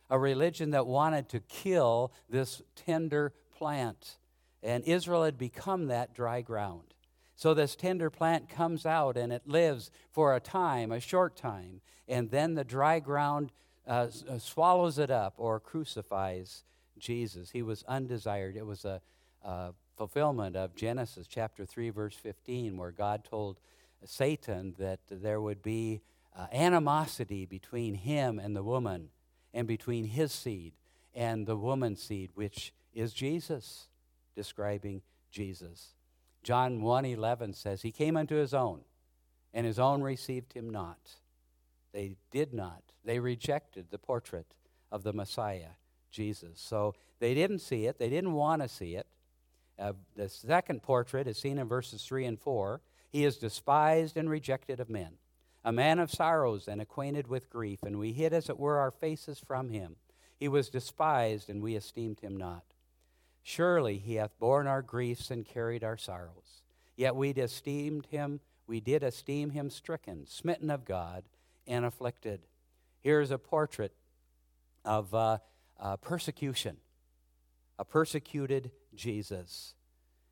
a 0.10 0.20
religion 0.20 0.72
that 0.72 0.86
wanted 0.86 1.30
to 1.30 1.40
kill 1.40 2.12
this 2.30 2.62
tender 2.76 3.34
plant. 3.56 4.18
And 4.62 4.84
Israel 4.84 5.24
had 5.24 5.38
become 5.38 5.88
that 5.88 6.14
dry 6.14 6.42
ground. 6.42 6.94
So 7.36 7.54
this 7.54 7.76
tender 7.76 8.10
plant 8.10 8.50
comes 8.50 8.86
out 8.86 9.16
and 9.16 9.32
it 9.32 9.48
lives 9.48 9.92
for 10.12 10.36
a 10.36 10.40
time, 10.40 10.92
a 10.92 11.00
short 11.00 11.36
time, 11.36 11.82
and 12.08 12.32
then 12.32 12.56
the 12.56 12.64
dry 12.64 13.00
ground 13.00 13.52
uh, 13.86 14.08
uh 14.30 14.38
swallows 14.38 14.98
it 14.98 15.12
up 15.12 15.36
or 15.38 15.60
crucifies 15.60 16.64
Jesus. 16.98 17.52
He 17.52 17.62
was 17.62 17.84
undesired. 17.88 18.58
It 18.58 18.66
was 18.66 18.84
a, 18.84 19.02
a 19.48 19.74
fulfillment 19.96 20.56
of 20.56 20.76
Genesis 20.76 21.26
chapter 21.26 21.66
3, 21.66 21.90
verse 21.90 22.16
15, 22.16 22.78
where 22.78 22.92
God 22.92 23.24
told 23.24 23.60
Satan 24.04 24.76
that 24.78 25.00
there 25.10 25.42
would 25.42 25.64
be 25.64 26.02
uh, 26.36 26.48
animosity 26.52 27.46
between 27.46 27.96
him 27.96 28.40
and 28.40 28.56
the 28.56 28.64
woman, 28.64 29.10
and 29.54 29.68
between 29.68 30.06
his 30.06 30.32
seed 30.32 30.74
and 31.16 31.48
the 31.48 31.56
woman's 31.56 32.02
seed, 32.04 32.30
which 32.36 32.74
is 32.94 33.14
Jesus, 33.14 33.88
describing 34.36 35.02
Jesus. 35.32 35.96
John 36.44 36.82
1:11 36.82 37.54
says, 37.54 37.82
"He 37.82 37.92
came 37.92 38.16
unto 38.16 38.36
his 38.36 38.54
own, 38.54 38.84
and 39.54 39.66
his 39.66 39.80
own 39.80 40.02
received 40.04 40.54
him 40.54 40.70
not." 40.70 41.16
They 41.92 42.18
did 42.30 42.54
not. 42.54 42.84
They 43.04 43.20
rejected 43.20 43.90
the 43.90 43.98
portrait 43.98 44.54
of 44.92 45.04
the 45.04 45.14
Messiah, 45.14 45.72
Jesus. 46.12 46.60
So 46.60 46.94
they 47.20 47.34
didn't 47.34 47.60
see 47.60 47.88
it. 47.88 47.98
They 47.98 48.10
didn't 48.10 48.34
want 48.34 48.62
to 48.62 48.68
see 48.68 48.96
it. 48.96 49.08
Uh, 49.80 49.94
the 50.16 50.30
second 50.30 50.82
portrait 50.82 51.28
is 51.28 51.38
seen 51.38 51.58
in 51.58 51.68
verses 51.68 52.04
3 52.04 52.26
and 52.26 52.40
4. 52.40 52.82
He 53.10 53.24
is 53.24 53.38
despised 53.38 54.18
and 54.18 54.30
rejected 54.30 54.80
of 54.80 54.90
men, 54.90 55.14
a 55.64 55.72
man 55.72 56.00
of 56.00 56.12
sorrows 56.12 56.68
and 56.68 56.82
acquainted 56.82 57.28
with 57.28 57.50
grief, 57.50 57.84
and 57.84 58.00
we 58.00 58.14
hid, 58.14 58.34
as 58.34 58.50
it 58.50 58.60
were, 58.60 58.78
our 58.78 58.92
faces 58.92 59.40
from 59.40 59.70
him. 59.70 59.96
He 60.40 60.48
was 60.48 60.70
despised, 60.70 61.50
and 61.50 61.62
we 61.62 61.76
esteemed 61.76 62.20
him 62.20 62.38
not. 62.38 62.64
Surely 63.42 63.98
he 63.98 64.16
hath 64.16 64.38
borne 64.40 64.68
our 64.68 64.82
griefs 64.82 65.32
and 65.32 65.46
carried 65.46 65.84
our 65.84 65.98
sorrows. 65.98 66.62
Yet 66.96 67.16
we 67.16 67.30
esteemed 67.30 68.08
him, 68.08 68.42
we 68.68 68.82
did 68.82 69.04
esteem 69.04 69.52
him 69.52 69.70
stricken, 69.70 70.26
smitten 70.28 70.70
of 70.70 70.84
God, 70.84 71.24
and 71.66 71.86
afflicted. 71.86 72.42
Here's 73.00 73.32
a 73.32 73.38
portrait 73.38 73.94
of 74.84 75.14
uh, 75.14 75.38
uh, 75.80 75.98
persecution, 75.98 76.78
a 77.80 77.86
persecuted 77.86 78.72
Jesus. 78.96 79.74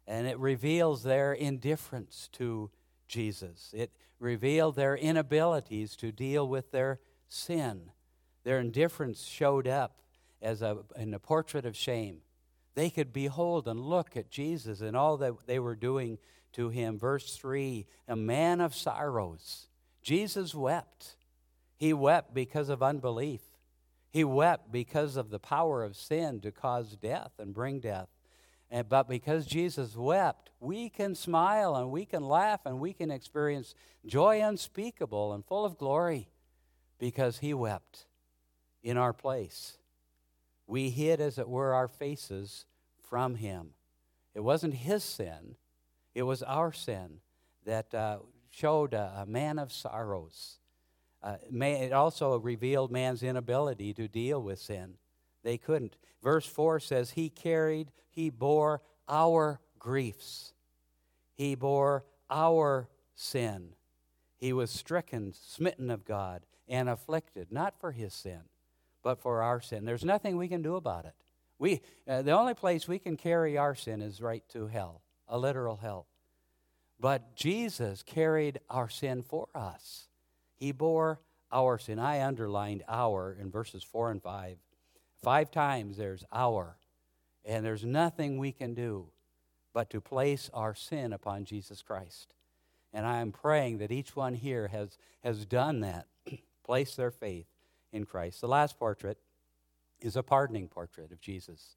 And 0.07 0.27
it 0.27 0.37
reveals 0.39 1.03
their 1.03 1.33
indifference 1.33 2.29
to 2.33 2.69
Jesus. 3.07 3.71
It 3.73 3.91
revealed 4.19 4.75
their 4.75 4.95
inabilities 4.95 5.95
to 5.97 6.11
deal 6.11 6.47
with 6.47 6.71
their 6.71 6.99
sin. 7.27 7.91
Their 8.43 8.59
indifference 8.59 9.23
showed 9.23 9.67
up 9.67 10.01
as 10.41 10.61
a, 10.61 10.77
in 10.95 11.13
a 11.13 11.19
portrait 11.19 11.65
of 11.65 11.75
shame. 11.75 12.19
They 12.75 12.89
could 12.89 13.13
behold 13.13 13.67
and 13.67 13.79
look 13.79 14.15
at 14.15 14.29
Jesus 14.29 14.81
and 14.81 14.95
all 14.95 15.17
that 15.17 15.47
they 15.47 15.59
were 15.59 15.75
doing 15.75 16.17
to 16.53 16.69
him. 16.69 16.99
Verse 16.99 17.35
3 17.35 17.87
A 18.07 18.15
man 18.15 18.61
of 18.61 18.75
sorrows. 18.75 19.67
Jesus 20.01 20.53
wept. 20.53 21.15
He 21.77 21.93
wept 21.93 22.33
because 22.33 22.69
of 22.69 22.83
unbelief. 22.83 23.41
He 24.15 24.23
wept 24.23 24.71
because 24.71 25.17
of 25.17 25.29
the 25.29 25.39
power 25.39 25.83
of 25.83 25.97
sin 25.97 26.39
to 26.39 26.49
cause 26.49 26.95
death 26.95 27.33
and 27.37 27.53
bring 27.53 27.81
death. 27.81 28.07
And, 28.71 28.87
but 28.87 29.09
because 29.09 29.45
Jesus 29.45 29.97
wept, 29.97 30.51
we 30.61 30.87
can 30.87 31.15
smile 31.15 31.75
and 31.75 31.91
we 31.91 32.05
can 32.05 32.23
laugh 32.23 32.61
and 32.65 32.79
we 32.79 32.93
can 32.93 33.11
experience 33.11 33.75
joy 34.05 34.41
unspeakable 34.41 35.33
and 35.33 35.43
full 35.43 35.65
of 35.65 35.77
glory 35.77 36.29
because 36.97 37.39
he 37.39 37.53
wept 37.53 38.05
in 38.81 38.95
our 38.95 39.11
place. 39.11 39.79
We 40.65 40.91
hid, 40.91 41.19
as 41.19 41.37
it 41.37 41.49
were, 41.49 41.73
our 41.73 41.89
faces 41.89 42.65
from 43.09 43.35
him. 43.35 43.71
It 44.33 44.45
wasn't 44.45 44.75
his 44.75 45.03
sin, 45.03 45.57
it 46.13 46.23
was 46.23 46.41
our 46.41 46.71
sin 46.71 47.19
that 47.65 47.93
uh, 47.93 48.19
showed 48.49 48.93
a, 48.93 49.23
a 49.23 49.25
man 49.25 49.59
of 49.59 49.73
sorrows 49.73 50.59
uh, 51.25 51.37
may, 51.49 51.85
it 51.85 51.91
also 51.91 52.37
revealed 52.37 52.91
man's 52.91 53.23
inability 53.23 53.95
to 53.95 54.07
deal 54.07 54.41
with 54.41 54.59
sin. 54.59 54.93
They 55.43 55.57
couldn't. 55.57 55.97
Verse 56.21 56.45
4 56.45 56.79
says, 56.79 57.11
He 57.11 57.29
carried, 57.29 57.91
He 58.09 58.29
bore 58.29 58.81
our 59.09 59.59
griefs. 59.79 60.53
He 61.33 61.55
bore 61.55 62.05
our 62.29 62.89
sin. 63.15 63.69
He 64.37 64.53
was 64.53 64.69
stricken, 64.69 65.33
smitten 65.33 65.89
of 65.89 66.05
God, 66.05 66.45
and 66.67 66.87
afflicted, 66.87 67.51
not 67.51 67.79
for 67.79 67.91
his 67.91 68.13
sin, 68.13 68.41
but 69.01 69.19
for 69.19 69.41
our 69.41 69.61
sin. 69.61 69.85
There's 69.85 70.05
nothing 70.05 70.37
we 70.37 70.47
can 70.47 70.61
do 70.61 70.75
about 70.75 71.05
it. 71.05 71.15
We, 71.57 71.81
uh, 72.07 72.21
the 72.21 72.31
only 72.31 72.53
place 72.53 72.87
we 72.87 72.99
can 72.99 73.17
carry 73.17 73.57
our 73.57 73.73
sin 73.73 74.01
is 74.01 74.21
right 74.21 74.43
to 74.49 74.67
hell, 74.67 75.01
a 75.27 75.39
literal 75.39 75.77
hell. 75.77 76.05
But 76.99 77.35
Jesus 77.35 78.03
carried 78.03 78.59
our 78.69 78.89
sin 78.89 79.23
for 79.23 79.47
us. 79.55 80.07
He 80.55 80.71
bore 80.71 81.19
our 81.51 81.77
sin. 81.77 81.99
I 81.99 82.21
underlined 82.21 82.83
our 82.87 83.35
in 83.39 83.51
verses 83.51 83.83
4 83.83 84.11
and 84.11 84.21
5. 84.21 84.57
Five 85.21 85.51
times 85.51 85.97
there's 85.97 86.23
our. 86.31 86.77
And 87.43 87.65
there's 87.65 87.85
nothing 87.85 88.37
we 88.37 88.51
can 88.51 88.73
do 88.73 89.07
but 89.73 89.89
to 89.89 90.01
place 90.01 90.49
our 90.53 90.73
sin 90.73 91.13
upon 91.13 91.45
Jesus 91.45 91.81
Christ. 91.81 92.33
And 92.93 93.05
I 93.05 93.19
am 93.19 93.31
praying 93.31 93.79
that 93.79 93.91
each 93.91 94.15
one 94.15 94.33
here 94.33 94.69
has, 94.69 94.97
has 95.23 95.45
done 95.45 95.81
that, 95.81 96.07
placed 96.63 96.95
their 96.95 97.11
faith 97.11 97.47
in 97.91 98.05
Christ. 98.05 98.41
The 98.41 98.47
last 98.47 98.79
portrait 98.79 99.17
is 99.99 100.15
a 100.15 100.23
pardoning 100.23 100.67
portrait 100.69 101.11
of 101.11 101.19
Jesus, 101.19 101.75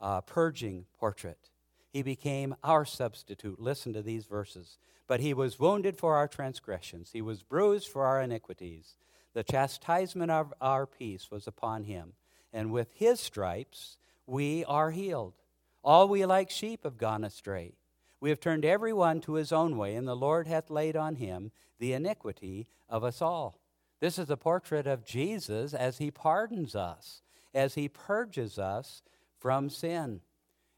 a 0.00 0.20
purging 0.20 0.86
portrait. 0.98 1.50
He 1.92 2.02
became 2.02 2.56
our 2.64 2.84
substitute. 2.84 3.60
Listen 3.60 3.92
to 3.92 4.02
these 4.02 4.24
verses. 4.24 4.78
But 5.06 5.20
he 5.20 5.34
was 5.34 5.60
wounded 5.60 5.98
for 5.98 6.16
our 6.16 6.26
transgressions, 6.26 7.10
he 7.12 7.20
was 7.20 7.42
bruised 7.42 7.88
for 7.88 8.06
our 8.06 8.22
iniquities. 8.22 8.96
The 9.34 9.44
chastisement 9.44 10.30
of 10.30 10.52
our 10.60 10.86
peace 10.86 11.30
was 11.30 11.46
upon 11.46 11.84
him, 11.84 12.12
and 12.52 12.72
with 12.72 12.92
his 12.94 13.18
stripes 13.18 13.96
we 14.26 14.64
are 14.64 14.90
healed. 14.90 15.34
All 15.82 16.08
we 16.08 16.24
like 16.24 16.50
sheep 16.50 16.84
have 16.84 16.96
gone 16.96 17.24
astray. 17.24 17.72
We 18.20 18.30
have 18.30 18.40
turned 18.40 18.64
every 18.64 18.92
one 18.92 19.20
to 19.22 19.34
his 19.34 19.52
own 19.52 19.76
way, 19.76 19.96
and 19.96 20.06
the 20.06 20.14
Lord 20.14 20.46
hath 20.46 20.70
laid 20.70 20.96
on 20.96 21.16
him 21.16 21.50
the 21.78 21.92
iniquity 21.92 22.68
of 22.88 23.02
us 23.02 23.20
all. 23.20 23.58
This 24.00 24.18
is 24.18 24.30
a 24.30 24.36
portrait 24.36 24.86
of 24.86 25.04
Jesus 25.04 25.74
as 25.74 25.98
he 25.98 26.10
pardons 26.10 26.76
us, 26.76 27.22
as 27.52 27.74
he 27.74 27.88
purges 27.88 28.58
us 28.58 29.02
from 29.38 29.68
sin. 29.68 30.20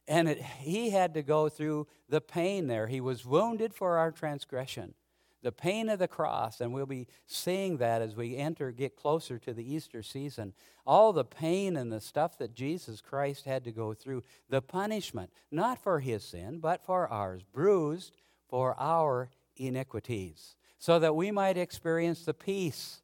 And 0.06 0.28
it, 0.28 0.42
he 0.42 0.90
had 0.90 1.14
to 1.14 1.22
go 1.22 1.48
through 1.48 1.86
the 2.08 2.20
pain 2.20 2.66
there. 2.66 2.86
He 2.86 3.00
was 3.00 3.24
wounded 3.24 3.72
for 3.72 3.96
our 3.96 4.12
transgression, 4.12 4.94
the 5.42 5.52
pain 5.52 5.88
of 5.88 5.98
the 5.98 6.08
cross. 6.08 6.60
And 6.60 6.74
we'll 6.74 6.84
be 6.84 7.08
seeing 7.26 7.78
that 7.78 8.02
as 8.02 8.14
we 8.14 8.36
enter, 8.36 8.70
get 8.70 8.96
closer 8.96 9.38
to 9.38 9.54
the 9.54 9.74
Easter 9.74 10.02
season. 10.02 10.52
All 10.86 11.12
the 11.14 11.24
pain 11.24 11.76
and 11.76 11.90
the 11.90 12.00
stuff 12.00 12.36
that 12.38 12.54
Jesus 12.54 13.00
Christ 13.00 13.46
had 13.46 13.64
to 13.64 13.72
go 13.72 13.94
through, 13.94 14.24
the 14.50 14.60
punishment, 14.60 15.30
not 15.50 15.82
for 15.82 16.00
his 16.00 16.22
sin, 16.22 16.58
but 16.58 16.84
for 16.84 17.08
ours, 17.08 17.42
bruised 17.50 18.16
for 18.46 18.76
our 18.78 19.30
iniquities, 19.56 20.56
so 20.78 20.98
that 20.98 21.16
we 21.16 21.30
might 21.30 21.56
experience 21.56 22.24
the 22.24 22.34
peace. 22.34 23.00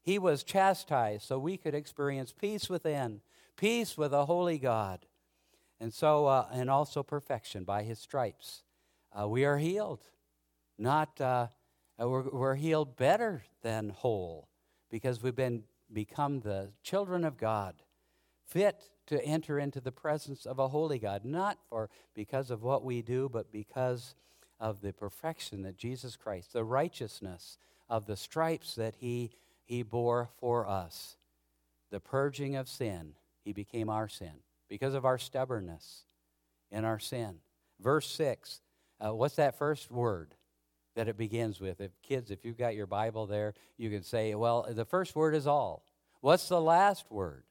He 0.00 0.18
was 0.18 0.42
chastised 0.42 1.24
so 1.24 1.38
we 1.38 1.58
could 1.58 1.74
experience 1.74 2.32
peace 2.32 2.70
within, 2.70 3.20
peace 3.56 3.98
with 3.98 4.14
a 4.14 4.24
holy 4.24 4.58
God. 4.58 5.04
And 5.80 5.92
so, 5.94 6.26
uh, 6.26 6.46
and 6.52 6.68
also 6.68 7.02
perfection 7.02 7.64
by 7.64 7.82
his 7.84 7.98
stripes. 7.98 8.62
Uh, 9.18 9.28
we 9.28 9.44
are 9.44 9.58
healed. 9.58 10.00
Not, 10.76 11.20
uh, 11.20 11.48
uh, 12.00 12.08
we're, 12.08 12.28
we're 12.28 12.54
healed 12.56 12.96
better 12.96 13.44
than 13.62 13.90
whole 13.90 14.48
because 14.90 15.22
we've 15.22 15.36
been 15.36 15.64
become 15.92 16.40
the 16.40 16.70
children 16.82 17.24
of 17.24 17.38
God, 17.38 17.74
fit 18.46 18.90
to 19.06 19.24
enter 19.24 19.58
into 19.58 19.80
the 19.80 19.92
presence 19.92 20.44
of 20.44 20.58
a 20.58 20.68
holy 20.68 20.98
God, 20.98 21.24
not 21.24 21.58
for 21.68 21.88
because 22.14 22.50
of 22.50 22.62
what 22.62 22.84
we 22.84 23.00
do, 23.00 23.28
but 23.32 23.50
because 23.50 24.14
of 24.60 24.80
the 24.82 24.92
perfection 24.92 25.62
that 25.62 25.78
Jesus 25.78 26.16
Christ, 26.16 26.52
the 26.52 26.64
righteousness 26.64 27.56
of 27.88 28.06
the 28.06 28.16
stripes 28.16 28.74
that 28.74 28.96
he, 28.98 29.30
he 29.64 29.82
bore 29.82 30.28
for 30.38 30.68
us, 30.68 31.16
the 31.90 32.00
purging 32.00 32.54
of 32.56 32.68
sin, 32.68 33.14
he 33.44 33.52
became 33.52 33.88
our 33.88 34.08
sin 34.08 34.34
because 34.68 34.94
of 34.94 35.04
our 35.04 35.18
stubbornness 35.18 36.04
and 36.70 36.84
our 36.84 36.98
sin. 36.98 37.36
Verse 37.80 38.10
6, 38.10 38.60
uh, 39.00 39.14
what's 39.14 39.36
that 39.36 39.58
first 39.58 39.90
word 39.90 40.34
that 40.94 41.08
it 41.08 41.16
begins 41.16 41.60
with? 41.60 41.80
If 41.80 41.92
kids, 42.02 42.30
if 42.30 42.44
you've 42.44 42.58
got 42.58 42.74
your 42.74 42.86
Bible 42.86 43.26
there, 43.26 43.54
you 43.76 43.90
can 43.90 44.02
say, 44.02 44.34
well, 44.34 44.66
the 44.68 44.84
first 44.84 45.14
word 45.14 45.34
is 45.34 45.46
all. 45.46 45.84
What's 46.20 46.48
the 46.48 46.60
last 46.60 47.10
word 47.10 47.44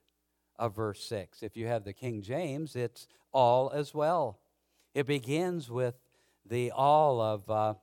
of 0.58 0.76
verse 0.76 1.04
6? 1.04 1.44
If 1.44 1.56
you 1.56 1.68
have 1.68 1.86
the 1.86 1.94
King 1.94 2.22
James, 2.22 2.76
it's 2.76 3.08
all 3.32 3.72
as 3.72 3.94
well. 3.94 4.40
It 4.94 5.06
begins 5.06 5.70
with 5.70 5.96
the 6.46 6.72
all 6.72 7.22
of 7.22 7.50
uh, 7.50 7.74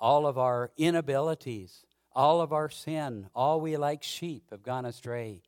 all 0.00 0.26
of 0.26 0.36
our 0.36 0.72
inabilities, 0.76 1.84
all 2.12 2.40
of 2.40 2.52
our 2.52 2.68
sin, 2.68 3.28
all 3.34 3.60
we 3.60 3.76
like 3.76 4.02
sheep 4.02 4.44
have 4.50 4.62
gone 4.62 4.84
astray. 4.84 5.42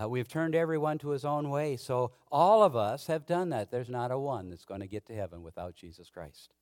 Uh, 0.00 0.08
we've 0.08 0.28
turned 0.28 0.54
everyone 0.54 0.98
to 0.98 1.10
his 1.10 1.24
own 1.24 1.50
way. 1.50 1.76
So 1.76 2.12
all 2.30 2.62
of 2.62 2.76
us 2.76 3.06
have 3.06 3.26
done 3.26 3.48
that. 3.50 3.70
There's 3.70 3.88
not 3.88 4.10
a 4.10 4.18
one 4.18 4.50
that's 4.50 4.64
going 4.64 4.80
to 4.80 4.86
get 4.86 5.06
to 5.06 5.14
heaven 5.14 5.42
without 5.42 5.74
Jesus 5.74 6.10
Christ. 6.10 6.52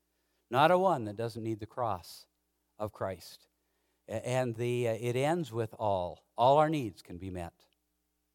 Not 0.50 0.70
a 0.70 0.78
one 0.78 1.04
that 1.04 1.16
doesn't 1.16 1.42
need 1.42 1.60
the 1.60 1.66
cross 1.66 2.26
of 2.78 2.92
Christ. 2.92 3.46
And 4.08 4.54
the, 4.54 4.88
uh, 4.88 4.96
it 5.00 5.16
ends 5.16 5.52
with 5.52 5.74
all. 5.78 6.24
All 6.38 6.58
our 6.58 6.68
needs 6.68 7.02
can 7.02 7.18
be 7.18 7.30
met. 7.30 7.54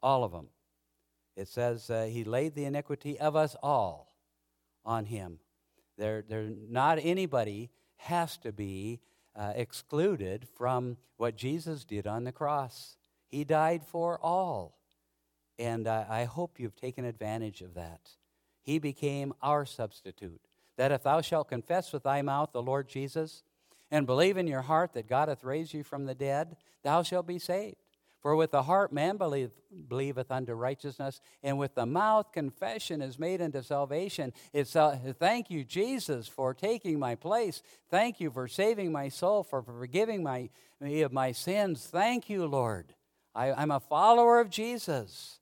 All 0.04 0.24
of 0.24 0.32
them. 0.32 0.48
It 1.38 1.48
says 1.48 1.90
uh, 1.90 2.10
he 2.12 2.24
laid 2.24 2.56
the 2.56 2.66
iniquity 2.66 3.20
of 3.20 3.36
us 3.36 3.56
all 3.64 4.14
on 4.84 5.06
him. 5.06 5.40
There, 5.98 6.24
there, 6.28 6.50
not 6.70 7.00
anybody 7.02 7.70
has 7.98 8.38
to 8.38 8.52
be 8.52 9.00
uh, 9.36 9.54
excluded 9.56 10.48
from 10.58 10.98
what 11.18 11.38
Jesus 11.38 11.86
did 11.86 12.08
on 12.08 12.26
the 12.26 12.32
cross. 12.32 12.98
He 13.28 13.44
died 13.46 13.84
for 13.86 14.20
all. 14.22 14.81
And 15.62 15.88
uh, 15.88 16.06
I 16.10 16.24
hope 16.24 16.60
you've 16.60 16.76
taken 16.76 17.06
advantage 17.06 17.62
of 17.62 17.76
that. 17.76 18.10
He 18.64 18.80
became 18.80 19.32
our 19.44 19.64
substitute. 19.64 20.42
That 20.76 20.92
if 20.92 21.04
thou 21.04 21.22
shalt 21.22 21.50
confess 21.50 21.94
with 21.94 22.02
thy 22.02 22.24
mouth 22.24 22.50
the 22.52 22.64
Lord 22.64 22.88
Jesus, 22.88 23.44
and 23.92 24.08
believe 24.08 24.38
in 24.38 24.48
your 24.48 24.64
heart 24.64 24.94
that 24.94 25.08
God 25.08 25.30
hath 25.30 25.44
raised 25.44 25.74
you 25.74 25.84
from 25.84 26.06
the 26.06 26.16
dead, 26.16 26.58
thou 26.84 27.04
shalt 27.04 27.28
be 27.28 27.38
saved. 27.38 27.76
For 28.22 28.36
with 28.36 28.50
the 28.50 28.64
heart 28.64 28.92
man 28.92 29.18
believe, 29.18 29.52
believeth 29.88 30.32
unto 30.32 30.54
righteousness, 30.54 31.22
and 31.44 31.60
with 31.60 31.76
the 31.76 31.86
mouth 31.86 32.32
confession 32.32 33.00
is 33.00 33.20
made 33.20 33.40
unto 33.40 33.62
salvation. 33.62 34.34
It's 34.54 34.76
uh, 34.76 34.98
thank 35.20 35.52
you, 35.52 35.64
Jesus, 35.64 36.28
for 36.28 36.56
taking 36.56 36.98
my 36.98 37.14
place. 37.14 37.62
Thank 37.90 38.20
you 38.20 38.32
for 38.32 38.48
saving 38.48 38.92
my 38.92 39.10
soul, 39.10 39.44
for 39.44 39.62
forgiving 39.62 40.24
my, 40.24 40.50
me 40.80 41.02
of 41.02 41.14
my 41.14 41.34
sins. 41.34 41.88
Thank 41.92 42.32
you, 42.32 42.48
Lord. 42.48 42.96
I, 43.36 43.52
I'm 43.54 43.72
a 43.72 43.80
follower 43.80 44.40
of 44.40 44.50
Jesus 44.50 45.41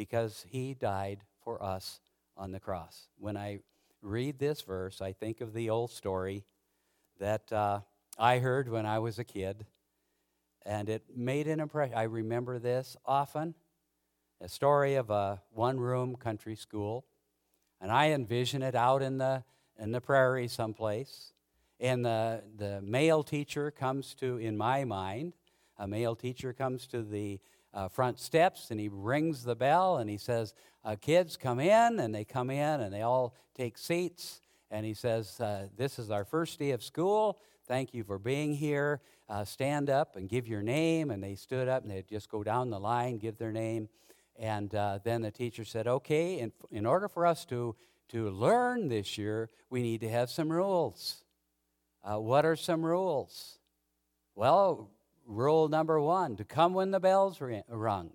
because 0.00 0.46
he 0.48 0.72
died 0.72 1.18
for 1.44 1.62
us 1.62 2.00
on 2.34 2.52
the 2.52 2.58
cross. 2.58 3.08
When 3.18 3.36
I 3.36 3.58
read 4.00 4.38
this 4.38 4.62
verse, 4.62 5.02
I 5.02 5.12
think 5.12 5.42
of 5.42 5.52
the 5.52 5.68
old 5.68 5.90
story 5.90 6.42
that 7.18 7.52
uh, 7.52 7.80
I 8.18 8.38
heard 8.38 8.70
when 8.70 8.86
I 8.86 8.98
was 8.98 9.18
a 9.18 9.24
kid 9.24 9.66
and 10.64 10.88
it 10.88 11.02
made 11.14 11.48
an 11.48 11.60
impression. 11.60 11.98
I 11.98 12.04
remember 12.04 12.58
this 12.58 12.96
often 13.04 13.54
a 14.40 14.48
story 14.48 14.94
of 14.94 15.10
a 15.10 15.42
one 15.52 15.78
room 15.78 16.16
country 16.16 16.56
school. 16.56 17.04
And 17.78 17.92
I 17.92 18.12
envision 18.12 18.62
it 18.62 18.74
out 18.74 19.02
in 19.02 19.18
the, 19.18 19.44
in 19.78 19.92
the 19.92 20.00
prairie 20.00 20.48
someplace. 20.48 21.34
And 21.78 22.06
the, 22.06 22.42
the 22.56 22.80
male 22.80 23.22
teacher 23.22 23.70
comes 23.70 24.14
to, 24.14 24.38
in 24.38 24.56
my 24.56 24.84
mind, 24.84 25.34
a 25.78 25.86
male 25.86 26.16
teacher 26.16 26.54
comes 26.54 26.86
to 26.86 27.02
the 27.02 27.38
uh, 27.72 27.88
front 27.88 28.18
steps 28.18 28.70
and 28.70 28.80
he 28.80 28.88
rings 28.88 29.44
the 29.44 29.56
bell 29.56 29.98
and 29.98 30.10
he 30.10 30.18
says, 30.18 30.54
uh, 30.84 30.96
Kids, 31.00 31.36
come 31.36 31.60
in. 31.60 31.98
And 32.00 32.14
they 32.14 32.24
come 32.24 32.50
in 32.50 32.80
and 32.80 32.92
they 32.92 33.02
all 33.02 33.34
take 33.54 33.78
seats. 33.78 34.40
And 34.70 34.84
he 34.86 34.94
says, 34.94 35.40
uh, 35.40 35.68
This 35.76 35.98
is 35.98 36.10
our 36.10 36.24
first 36.24 36.58
day 36.58 36.70
of 36.70 36.82
school. 36.82 37.38
Thank 37.66 37.94
you 37.94 38.02
for 38.02 38.18
being 38.18 38.54
here. 38.54 39.00
Uh, 39.28 39.44
stand 39.44 39.90
up 39.90 40.16
and 40.16 40.28
give 40.28 40.48
your 40.48 40.62
name. 40.62 41.10
And 41.10 41.22
they 41.22 41.34
stood 41.34 41.68
up 41.68 41.82
and 41.82 41.90
they'd 41.90 42.08
just 42.08 42.28
go 42.28 42.42
down 42.42 42.70
the 42.70 42.80
line, 42.80 43.18
give 43.18 43.38
their 43.38 43.52
name. 43.52 43.88
And 44.36 44.74
uh, 44.74 45.00
then 45.04 45.22
the 45.22 45.30
teacher 45.30 45.64
said, 45.64 45.86
okay, 45.86 46.38
in, 46.38 46.52
in 46.70 46.86
order 46.86 47.08
for 47.08 47.26
us 47.26 47.44
to, 47.46 47.76
to 48.08 48.30
learn 48.30 48.88
this 48.88 49.18
year, 49.18 49.50
we 49.68 49.82
need 49.82 50.00
to 50.00 50.08
have 50.08 50.30
some 50.30 50.50
rules. 50.50 51.24
Uh, 52.02 52.18
what 52.18 52.46
are 52.46 52.56
some 52.56 52.84
rules? 52.84 53.58
Well, 54.34 54.90
rule 55.30 55.68
number 55.68 56.00
one 56.00 56.36
to 56.36 56.44
come 56.44 56.74
when 56.74 56.90
the 56.90 57.00
bell's 57.00 57.40
rung. 57.68 58.10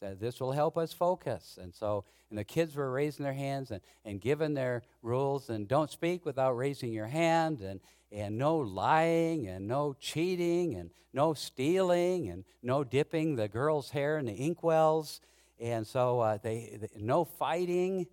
That 0.00 0.20
this 0.20 0.40
will 0.40 0.52
help 0.52 0.76
us 0.76 0.92
focus. 0.92 1.58
And 1.60 1.74
so, 1.74 2.04
and 2.30 2.38
the 2.38 2.44
kids 2.44 2.74
were 2.74 2.90
raising 2.90 3.24
their 3.24 3.34
hands 3.34 3.70
and, 3.70 3.80
and 4.04 4.20
giving 4.20 4.54
their 4.54 4.82
rules 5.02 5.50
and 5.50 5.68
don't 5.68 5.90
speak 5.90 6.24
without 6.24 6.52
raising 6.52 6.92
your 6.92 7.06
hand 7.06 7.60
and, 7.60 7.80
and 8.10 8.38
no 8.38 8.56
lying 8.56 9.46
and 9.46 9.68
no 9.68 9.94
cheating 9.98 10.74
and 10.74 10.90
no 11.12 11.34
stealing 11.34 12.28
and 12.28 12.44
no 12.62 12.82
dipping 12.82 13.36
the 13.36 13.48
girl's 13.48 13.90
hair 13.90 14.18
in 14.18 14.26
the 14.26 14.32
inkwells. 14.32 15.20
And 15.58 15.86
so 15.86 16.20
uh, 16.20 16.38
they, 16.42 16.78
they, 16.80 16.88
no 16.98 17.24
fighting. 17.24 18.06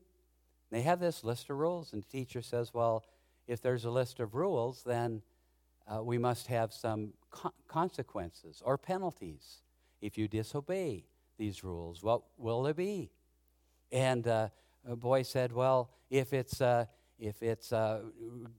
They 0.71 0.81
have 0.81 0.99
this 0.99 1.23
list 1.23 1.49
of 1.49 1.57
rules, 1.57 1.93
and 1.93 2.03
the 2.03 2.09
teacher 2.09 2.41
says, 2.41 2.73
Well, 2.73 3.05
if 3.47 3.61
there's 3.61 3.85
a 3.85 3.89
list 3.89 4.19
of 4.19 4.35
rules, 4.35 4.83
then 4.85 5.21
uh, 5.87 6.03
we 6.03 6.17
must 6.17 6.47
have 6.47 6.73
some 6.73 7.13
co- 7.31 7.53
consequences 7.67 8.61
or 8.63 8.77
penalties 8.77 9.61
if 10.01 10.17
you 10.17 10.27
disobey 10.27 11.05
these 11.37 11.63
rules. 11.63 12.03
What 12.03 12.23
will 12.37 12.63
there 12.63 12.73
be? 12.73 13.11
And 13.91 14.27
uh, 14.27 14.49
a 14.87 14.95
boy 14.95 15.23
said, 15.23 15.51
Well, 15.51 15.91
if 16.09 16.33
it's 16.33 16.61
uh, 16.61 16.85
if 17.19 17.41
it's 17.41 17.73
uh, 17.73 18.01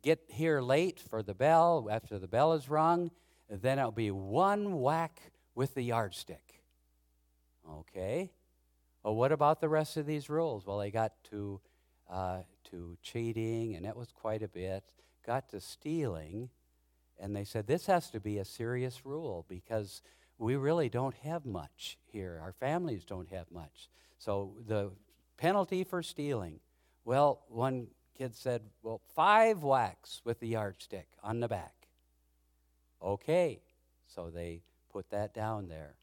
get 0.02 0.20
here 0.28 0.60
late 0.60 1.00
for 1.00 1.22
the 1.22 1.34
bell, 1.34 1.88
after 1.90 2.18
the 2.18 2.26
bell 2.26 2.54
is 2.54 2.68
rung, 2.68 3.10
then 3.48 3.78
it'll 3.78 3.92
be 3.92 4.10
one 4.10 4.80
whack 4.80 5.20
with 5.54 5.74
the 5.74 5.82
yardstick. 5.82 6.64
Okay. 7.70 8.32
Well, 9.02 9.14
what 9.14 9.30
about 9.30 9.60
the 9.60 9.68
rest 9.68 9.96
of 9.96 10.06
these 10.06 10.28
rules? 10.28 10.66
Well, 10.66 10.78
they 10.78 10.90
got 10.90 11.12
to 11.30 11.60
uh, 12.10 12.38
to 12.70 12.96
cheating, 13.02 13.76
and 13.76 13.84
that 13.84 13.96
was 13.96 14.12
quite 14.12 14.42
a 14.42 14.48
bit. 14.48 14.82
Got 15.24 15.50
to 15.50 15.60
stealing, 15.60 16.50
and 17.18 17.35
they 17.35 17.44
said 17.44 17.66
this 17.66 17.87
has 17.87 18.11
to 18.11 18.20
be 18.20 18.38
a 18.38 18.44
serious 18.44 19.04
rule 19.04 19.44
because 19.48 20.02
we 20.38 20.57
really 20.57 20.88
don't 20.88 21.14
have 21.24 21.44
much 21.44 21.98
here. 22.07 22.38
Our 22.42 22.52
families 22.52 23.04
don't 23.04 23.28
have 23.31 23.50
much. 23.50 23.88
So 24.18 24.54
the 24.66 24.92
penalty 25.37 25.85
for 25.85 26.02
stealing. 26.02 26.61
Well, 27.04 27.40
one 27.48 27.88
kid 28.16 28.35
said, 28.35 28.62
Well, 28.83 29.00
five 29.14 29.62
whacks 29.62 30.20
with 30.24 30.40
the 30.40 30.48
yardstick 30.48 31.09
on 31.22 31.40
the 31.40 31.48
back. 31.48 31.88
Okay. 33.02 33.61
So 34.07 34.31
they 34.31 34.62
put 34.92 35.11
that 35.11 35.35
down 35.35 35.68
there. 35.68 35.94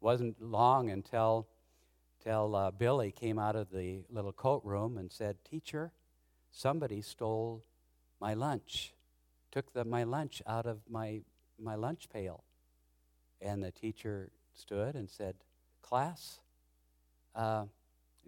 Wasn't 0.00 0.40
long 0.40 0.90
until, 0.90 1.48
until 2.18 2.54
uh, 2.54 2.70
Billy 2.70 3.10
came 3.10 3.38
out 3.38 3.56
of 3.56 3.70
the 3.70 4.04
little 4.10 4.32
coat 4.32 4.62
room 4.64 4.98
and 4.98 5.10
said, 5.10 5.36
Teacher, 5.44 5.92
somebody 6.50 7.00
stole 7.00 7.64
my 8.20 8.34
lunch, 8.34 8.92
took 9.54 9.72
the, 9.72 9.84
my 9.84 10.02
lunch 10.02 10.42
out 10.46 10.66
of 10.66 10.80
my, 10.88 11.20
my 11.58 11.74
lunch 11.74 12.08
pail. 12.12 12.44
And 13.40 13.62
the 13.62 13.70
teacher 13.70 14.30
stood 14.54 14.94
and 14.94 15.08
said, 15.08 15.36
Class, 15.82 16.40
uh, 17.34 17.66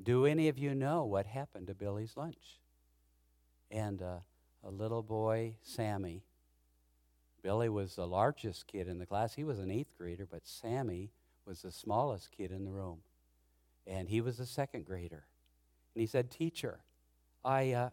do 0.02 0.26
any 0.26 0.48
of 0.48 0.58
you 0.58 0.74
know 0.74 1.04
what 1.04 1.26
happened 1.26 1.66
to 1.66 1.74
Billy's 1.74 2.16
lunch? 2.16 2.60
and 3.70 4.02
uh, 4.02 4.18
a 4.64 4.70
little 4.70 5.02
boy, 5.02 5.56
Sammy. 5.62 6.24
Billy 7.42 7.68
was 7.68 7.94
the 7.94 8.06
largest 8.06 8.66
kid 8.66 8.88
in 8.88 8.98
the 8.98 9.06
class. 9.06 9.34
He 9.34 9.44
was 9.44 9.58
an 9.58 9.70
eighth 9.70 9.96
grader, 9.96 10.26
but 10.26 10.46
Sammy 10.46 11.10
was 11.46 11.62
the 11.62 11.70
smallest 11.70 12.30
kid 12.32 12.50
in 12.50 12.64
the 12.64 12.72
room. 12.72 12.98
And 13.86 14.08
he 14.08 14.20
was 14.20 14.40
a 14.40 14.46
second 14.46 14.84
grader. 14.84 15.26
And 15.94 16.00
he 16.00 16.06
said, 16.06 16.30
Teacher, 16.30 16.80
I, 17.44 17.72
uh, 17.72 17.90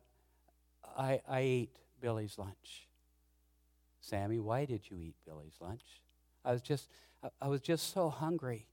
I, 0.97 1.21
I 1.29 1.39
ate 1.39 1.75
Billy's 2.01 2.37
lunch. 2.37 2.87
Sammy, 4.03 4.37
why 4.37 4.65
did 4.65 4.89
you 4.89 4.97
eat 4.99 5.15
Billy's 5.25 5.55
lunch? 5.61 6.01
I 6.43 6.51
was 6.51 6.61
just, 6.61 6.89
I 7.41 7.47
was 7.47 7.61
just 7.61 7.93
so 7.93 8.09
hungry. 8.09 8.67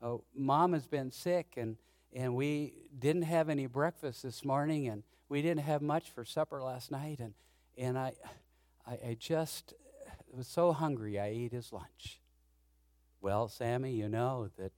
Oh, 0.00 0.22
Mom 0.32 0.74
has 0.74 0.86
been 0.86 1.10
sick, 1.10 1.54
and, 1.56 1.76
and 2.14 2.36
we 2.36 2.74
didn't 2.96 3.22
have 3.22 3.48
any 3.48 3.66
breakfast 3.66 4.22
this 4.22 4.44
morning, 4.44 4.86
and 4.86 5.02
we 5.28 5.42
didn't 5.42 5.64
have 5.64 5.82
much 5.82 6.10
for 6.10 6.24
supper 6.24 6.62
last 6.62 6.92
night, 6.92 7.18
and, 7.18 7.34
and 7.76 7.98
I, 7.98 8.12
I, 8.86 8.92
I 8.92 9.16
just 9.18 9.74
was 10.32 10.46
so 10.46 10.72
hungry 10.72 11.18
I 11.18 11.26
ate 11.26 11.52
his 11.52 11.72
lunch. 11.72 12.20
Well, 13.20 13.48
Sammy, 13.48 13.92
you 13.92 14.08
know 14.08 14.50
that 14.56 14.72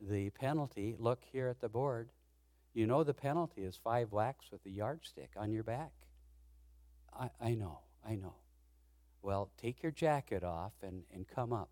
the 0.00 0.30
penalty, 0.30 0.94
look 0.96 1.24
here 1.32 1.48
at 1.48 1.60
the 1.60 1.68
board, 1.68 2.10
you 2.72 2.86
know 2.86 3.02
the 3.02 3.14
penalty 3.14 3.64
is 3.64 3.76
five 3.82 4.12
whacks 4.12 4.46
with 4.52 4.64
a 4.64 4.70
yardstick 4.70 5.30
on 5.36 5.50
your 5.50 5.64
back. 5.64 5.90
I, 7.12 7.30
I 7.40 7.54
know, 7.54 7.80
I 8.08 8.14
know. 8.14 8.36
Well, 9.22 9.50
take 9.60 9.82
your 9.82 9.92
jacket 9.92 10.44
off 10.44 10.72
and, 10.82 11.02
and 11.12 11.26
come 11.26 11.52
up 11.52 11.70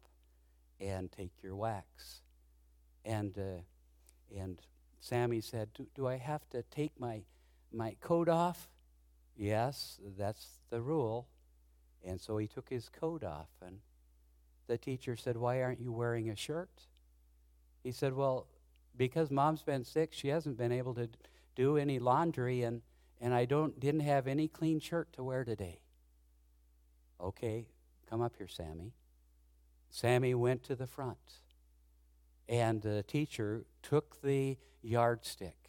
and 0.81 1.11
take 1.11 1.33
your 1.43 1.57
whacks. 1.57 2.21
And, 3.05 3.37
uh, 3.39 3.63
and 4.37 4.61
Sammy 5.01 5.41
said, 5.41 5.71
do, 5.75 5.87
do 5.95 6.07
I 6.07 6.17
have 6.17 6.49
to 6.51 6.63
take 6.65 6.99
my 6.99 7.23
my 7.73 7.97
coat 8.01 8.29
off? 8.29 8.69
Yes, 9.37 10.01
that's 10.19 10.47
the 10.71 10.81
rule. 10.81 11.29
And 12.05 12.21
so 12.21 12.39
he 12.39 12.47
took 12.47 12.69
his 12.69 12.89
coat 12.89 13.25
off, 13.25 13.49
and 13.65 13.79
the 14.67 14.79
teacher 14.79 15.17
said, 15.17 15.37
Why 15.37 15.63
aren't 15.63 15.81
you 15.81 15.93
wearing 15.93 16.31
a 16.31 16.37
shirt? 16.37 16.71
He 17.83 17.93
said, 17.93 18.15
Well, 18.15 18.47
because 18.97 19.31
mom's 19.31 19.63
been 19.63 19.85
sick, 19.85 20.13
she 20.13 20.29
hasn't 20.29 20.57
been 20.57 20.73
able 20.73 20.95
to 20.95 21.09
do 21.55 21.77
any 21.77 21.99
laundry, 21.99 22.63
and, 22.63 22.83
and 23.21 23.35
I 23.35 23.45
don't, 23.45 23.79
didn't 23.79 24.01
have 24.01 24.27
any 24.27 24.49
clean 24.49 24.81
shirt 24.81 25.13
to 25.15 25.25
wear 25.25 25.45
today. 25.45 25.81
Okay, 27.21 27.67
come 28.09 28.21
up 28.21 28.35
here, 28.37 28.49
Sammy. 28.49 28.93
Sammy 29.91 30.35
went 30.35 30.63
to 30.65 30.75
the 30.75 30.87
front, 30.87 31.41
and 32.49 32.83
the 32.83 33.03
teacher 33.03 33.65
took 33.83 34.21
the 34.23 34.59
yardstick 34.83 35.67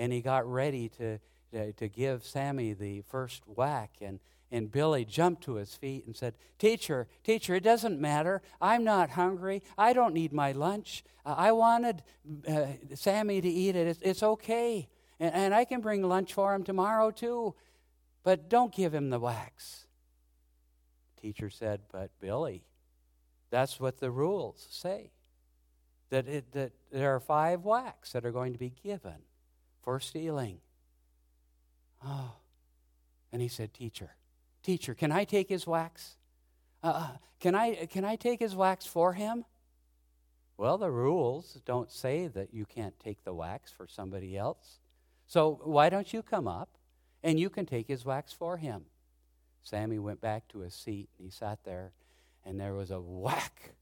and 0.00 0.14
he 0.14 0.22
got 0.22 0.50
ready 0.50 0.88
to, 0.88 1.18
to, 1.52 1.88
give 1.88 2.24
Sammy 2.24 2.72
the 2.72 3.02
first 3.02 3.42
whack. 3.46 3.90
And, 4.00 4.18
and 4.50 4.72
Billy 4.72 5.04
jumped 5.04 5.44
to 5.44 5.56
his 5.56 5.74
feet 5.74 6.06
and 6.06 6.16
said, 6.16 6.34
Teacher, 6.58 7.06
teacher, 7.22 7.54
it 7.54 7.62
doesn't 7.62 8.00
matter. 8.00 8.40
I'm 8.62 8.82
not 8.82 9.10
hungry. 9.10 9.62
I 9.76 9.92
don't 9.92 10.14
need 10.14 10.32
my 10.32 10.52
lunch. 10.52 11.04
I 11.26 11.52
wanted 11.52 12.02
uh, 12.48 12.66
Sammy 12.94 13.42
to 13.42 13.48
eat 13.48 13.76
it. 13.76 13.86
It's, 13.86 14.00
it's 14.00 14.22
okay. 14.22 14.88
And, 15.20 15.34
and 15.34 15.54
I 15.54 15.66
can 15.66 15.82
bring 15.82 16.02
lunch 16.02 16.32
for 16.32 16.54
him 16.54 16.64
tomorrow, 16.64 17.10
too. 17.10 17.54
But 18.22 18.48
don't 18.48 18.74
give 18.74 18.94
him 18.94 19.10
the 19.10 19.20
whacks. 19.20 19.86
Teacher 21.20 21.50
said, 21.50 21.80
But 21.92 22.10
Billy, 22.20 22.64
that's 23.50 23.78
what 23.78 23.98
the 23.98 24.10
rules 24.10 24.66
say. 24.70 25.10
That, 26.10 26.26
it, 26.26 26.52
that 26.52 26.72
there 26.90 27.14
are 27.14 27.20
five 27.20 27.64
whacks 27.64 28.12
that 28.12 28.24
are 28.24 28.32
going 28.32 28.52
to 28.52 28.58
be 28.58 28.72
given 28.82 29.22
for 29.82 30.00
stealing. 30.00 30.58
Oh. 32.04 32.32
And 33.32 33.40
he 33.40 33.48
said, 33.48 33.72
Teacher, 33.72 34.16
Teacher, 34.62 34.94
can 34.94 35.12
I 35.12 35.24
take 35.24 35.48
his 35.48 35.66
whacks? 35.66 36.16
Uh, 36.82 36.86
uh, 36.86 37.08
can, 37.38 37.54
I, 37.54 37.86
can 37.86 38.04
I 38.04 38.16
take 38.16 38.40
his 38.40 38.56
whacks 38.56 38.86
for 38.86 39.12
him? 39.12 39.44
Well, 40.56 40.78
the 40.78 40.90
rules 40.90 41.60
don't 41.64 41.90
say 41.90 42.26
that 42.26 42.52
you 42.52 42.66
can't 42.66 42.98
take 42.98 43.24
the 43.24 43.32
whacks 43.32 43.70
for 43.70 43.86
somebody 43.86 44.36
else. 44.36 44.80
So 45.26 45.60
why 45.64 45.88
don't 45.88 46.12
you 46.12 46.22
come 46.22 46.48
up 46.48 46.68
and 47.22 47.38
you 47.38 47.48
can 47.48 47.66
take 47.66 47.88
his 47.88 48.04
whacks 48.04 48.32
for 48.32 48.56
him? 48.56 48.82
Sammy 49.62 49.98
went 49.98 50.20
back 50.20 50.48
to 50.48 50.60
his 50.60 50.74
seat 50.74 51.08
and 51.18 51.26
he 51.26 51.30
sat 51.30 51.58
there, 51.64 51.92
and 52.44 52.58
there 52.58 52.74
was 52.74 52.90
a 52.90 53.00
whack. 53.00 53.72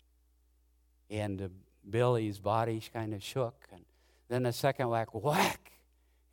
And 1.11 1.51
Billy's 1.89 2.39
body 2.39 2.83
kind 2.93 3.15
of 3.15 3.23
shook. 3.23 3.67
And 3.73 3.85
then 4.29 4.47
a 4.47 4.53
second 4.53 4.89
whack, 4.89 5.15
whack. 5.15 5.73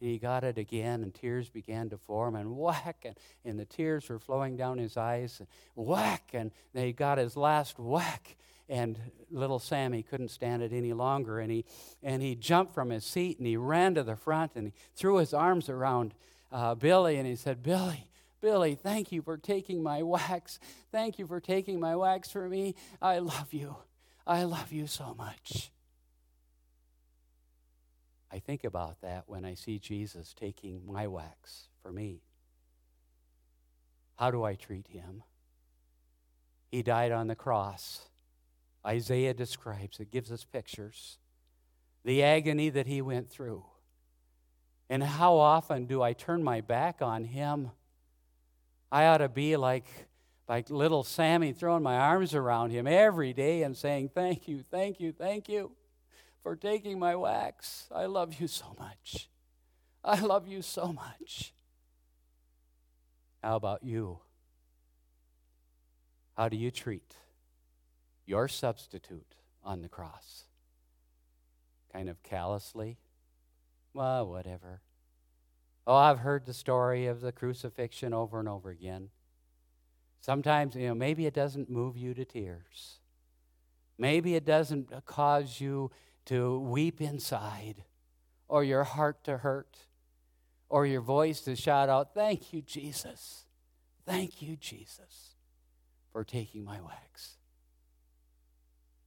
And 0.01 0.09
he 0.09 0.17
got 0.17 0.43
it 0.43 0.57
again, 0.57 1.03
and 1.03 1.13
tears 1.13 1.49
began 1.49 1.89
to 1.89 1.97
form, 1.97 2.35
and 2.35 2.57
whack, 2.57 3.05
and, 3.05 3.15
and 3.45 3.57
the 3.57 3.65
tears 3.65 4.09
were 4.09 4.19
flowing 4.19 4.57
down 4.57 4.77
his 4.77 4.97
eyes, 4.97 5.39
and 5.39 5.47
whack, 5.73 6.31
and 6.33 6.51
he 6.73 6.91
got 6.91 7.17
his 7.17 7.37
last 7.37 7.79
whack, 7.79 8.35
and 8.67 8.99
little 9.31 9.59
Sammy 9.59 10.03
couldn't 10.03 10.31
stand 10.31 10.61
it 10.61 10.73
any 10.73 10.91
longer, 10.91 11.39
and 11.39 11.49
he, 11.49 11.63
and 12.03 12.21
he 12.21 12.35
jumped 12.35 12.73
from 12.73 12.89
his 12.89 13.05
seat, 13.05 13.37
and 13.37 13.47
he 13.47 13.55
ran 13.55 13.95
to 13.95 14.03
the 14.03 14.17
front, 14.17 14.51
and 14.55 14.67
he 14.67 14.73
threw 14.95 15.17
his 15.17 15.33
arms 15.33 15.69
around 15.69 16.13
uh, 16.51 16.75
Billy, 16.75 17.15
and 17.15 17.25
he 17.25 17.37
said, 17.37 17.63
Billy, 17.63 18.09
Billy, 18.45 18.75
thank 18.75 19.11
you 19.11 19.23
for 19.23 19.37
taking 19.37 19.81
my 19.81 20.03
whacks. 20.03 20.59
Thank 20.91 21.17
you 21.17 21.25
for 21.25 21.39
taking 21.39 21.79
my 21.79 21.95
whacks 21.95 22.29
for 22.29 22.47
me. 22.47 22.75
I 23.01 23.17
love 23.17 23.51
you. 23.53 23.77
I 24.27 24.43
love 24.43 24.71
you 24.71 24.85
so 24.85 25.15
much. 25.17 25.71
I 28.31 28.37
think 28.37 28.63
about 28.63 29.01
that 29.01 29.23
when 29.25 29.45
I 29.45 29.55
see 29.55 29.79
Jesus 29.79 30.35
taking 30.39 30.85
my 30.85 31.07
whacks 31.07 31.69
for 31.81 31.91
me. 31.91 32.21
How 34.17 34.29
do 34.29 34.43
I 34.43 34.53
treat 34.53 34.89
him? 34.89 35.23
He 36.69 36.83
died 36.83 37.11
on 37.11 37.25
the 37.25 37.35
cross. 37.35 38.09
Isaiah 38.85 39.33
describes 39.33 39.99
it, 39.99 40.11
gives 40.11 40.31
us 40.31 40.45
pictures. 40.45 41.17
The 42.03 42.21
agony 42.21 42.69
that 42.69 42.85
he 42.85 43.01
went 43.01 43.27
through. 43.27 43.65
And 44.87 45.01
how 45.01 45.35
often 45.35 45.87
do 45.87 46.03
I 46.03 46.13
turn 46.13 46.43
my 46.43 46.61
back 46.61 47.01
on 47.01 47.23
him? 47.23 47.71
I 48.91 49.05
ought 49.07 49.17
to 49.17 49.29
be 49.29 49.57
like, 49.57 49.85
like 50.47 50.69
little 50.69 51.03
Sammy 51.03 51.53
throwing 51.53 51.83
my 51.83 51.97
arms 51.97 52.33
around 52.33 52.71
him 52.71 52.87
every 52.87 53.33
day 53.33 53.63
and 53.63 53.75
saying, 53.75 54.09
Thank 54.13 54.47
you, 54.47 54.63
thank 54.69 54.99
you, 54.99 55.11
thank 55.11 55.49
you 55.49 55.71
for 56.43 56.55
taking 56.55 56.99
my 56.99 57.15
whacks. 57.15 57.87
I 57.91 58.05
love 58.05 58.39
you 58.39 58.47
so 58.47 58.75
much. 58.79 59.29
I 60.03 60.19
love 60.19 60.47
you 60.47 60.61
so 60.61 60.93
much. 60.93 61.53
How 63.43 63.55
about 63.55 63.83
you? 63.83 64.19
How 66.37 66.49
do 66.49 66.57
you 66.57 66.69
treat 66.69 67.15
your 68.25 68.47
substitute 68.47 69.35
on 69.63 69.81
the 69.81 69.89
cross? 69.89 70.45
Kind 71.91 72.09
of 72.09 72.21
callously? 72.21 72.97
Well, 73.93 74.27
whatever. 74.27 74.81
Oh, 75.87 75.95
I've 75.95 76.19
heard 76.19 76.45
the 76.45 76.53
story 76.53 77.05
of 77.05 77.21
the 77.21 77.31
crucifixion 77.31 78.13
over 78.13 78.39
and 78.39 78.49
over 78.49 78.69
again. 78.69 79.09
Sometimes, 80.19 80.75
you 80.75 80.87
know, 80.87 80.95
maybe 80.95 81.27
it 81.27 81.35
doesn't 81.35 81.69
move 81.69 81.95
you 81.95 82.15
to 82.15 82.25
tears. 82.25 82.99
Maybe 83.97 84.35
it 84.35 84.45
doesn't 84.45 84.91
uh, 84.91 85.01
cause 85.01 85.61
you 85.61 85.91
to 86.25 86.59
weep 86.59 86.99
inside, 87.01 87.83
or 88.47 88.63
your 88.63 88.83
heart 88.83 89.23
to 89.25 89.37
hurt, 89.37 89.77
or 90.69 90.87
your 90.87 91.01
voice 91.01 91.41
to 91.41 91.55
shout 91.55 91.87
out, 91.87 92.15
Thank 92.15 92.51
you, 92.51 92.61
Jesus. 92.61 93.45
Thank 94.05 94.41
you, 94.41 94.55
Jesus, 94.55 95.35
for 96.11 96.23
taking 96.23 96.63
my 96.63 96.77
whacks. 96.77 97.37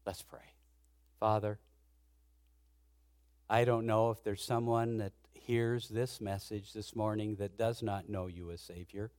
Let's 0.06 0.22
pray. 0.22 0.54
Father, 1.18 1.58
I 3.50 3.64
don't 3.64 3.86
know 3.86 4.10
if 4.10 4.22
there's 4.22 4.44
someone 4.44 4.98
that 4.98 5.12
hears 5.48 5.88
this 5.88 6.20
message 6.20 6.74
this 6.74 6.94
morning 6.94 7.36
that 7.36 7.56
does 7.56 7.82
not 7.82 8.06
know 8.06 8.26
you 8.26 8.50
as 8.50 8.60
Savior. 8.60 9.10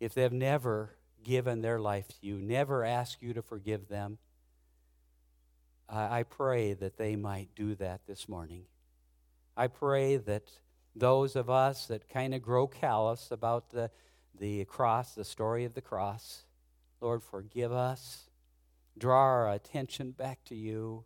If 0.00 0.14
they've 0.14 0.32
never 0.32 0.96
given 1.22 1.60
their 1.60 1.78
life 1.78 2.08
to 2.08 2.14
you, 2.22 2.36
never 2.38 2.82
asked 2.82 3.22
you 3.22 3.34
to 3.34 3.42
forgive 3.42 3.88
them, 3.88 4.16
I 5.86 6.22
pray 6.22 6.72
that 6.72 6.96
they 6.96 7.14
might 7.14 7.50
do 7.54 7.74
that 7.74 8.06
this 8.06 8.26
morning. 8.26 8.62
I 9.54 9.66
pray 9.66 10.16
that 10.16 10.44
those 10.96 11.36
of 11.36 11.50
us 11.50 11.88
that 11.88 12.08
kind 12.08 12.34
of 12.34 12.40
grow 12.40 12.66
callous 12.66 13.30
about 13.30 13.68
the, 13.68 13.90
the 14.40 14.64
cross, 14.64 15.14
the 15.14 15.26
story 15.26 15.66
of 15.66 15.74
the 15.74 15.82
cross, 15.82 16.44
Lord, 17.02 17.22
forgive 17.22 17.70
us. 17.70 18.30
Draw 18.96 19.14
our 19.14 19.52
attention 19.52 20.12
back 20.12 20.42
to 20.46 20.54
you. 20.54 21.04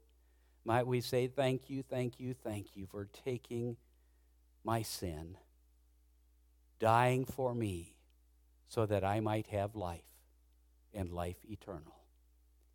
Might 0.65 0.87
we 0.87 1.01
say, 1.01 1.27
Thank 1.27 1.69
you, 1.69 1.83
thank 1.83 2.21
you, 2.21 2.35
thank 2.35 2.77
you 2.77 2.87
for 2.87 3.09
taking 3.25 3.77
my 4.67 4.83
sin, 4.83 5.39
dying 6.81 7.25
for 7.25 7.55
me, 7.55 7.95
so 8.69 8.85
that 8.85 9.05
I 9.05 9.21
might 9.21 9.47
have 9.47 9.77
life 9.77 10.03
and 10.93 11.13
life 11.13 11.37
eternal. 11.49 11.95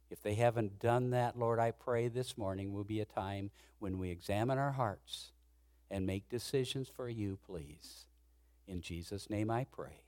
If 0.10 0.22
they 0.22 0.36
haven't 0.36 0.80
done 0.80 1.10
that, 1.10 1.38
Lord, 1.38 1.60
I 1.60 1.72
pray 1.72 2.08
this 2.08 2.38
morning 2.38 2.72
will 2.72 2.86
be 2.86 3.02
a 3.02 3.06
time 3.06 3.52
when 3.80 3.98
we 3.98 4.10
examine 4.10 4.58
our 4.58 4.72
hearts 4.72 5.34
and 5.90 6.06
make 6.06 6.30
decisions 6.30 6.88
for 6.88 7.10
you, 7.10 7.38
please. 7.46 8.06
In 8.68 8.82
Jesus' 8.82 9.30
name 9.30 9.52
I 9.52 9.66
pray. 9.66 10.04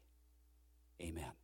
Amen. 1.01 1.42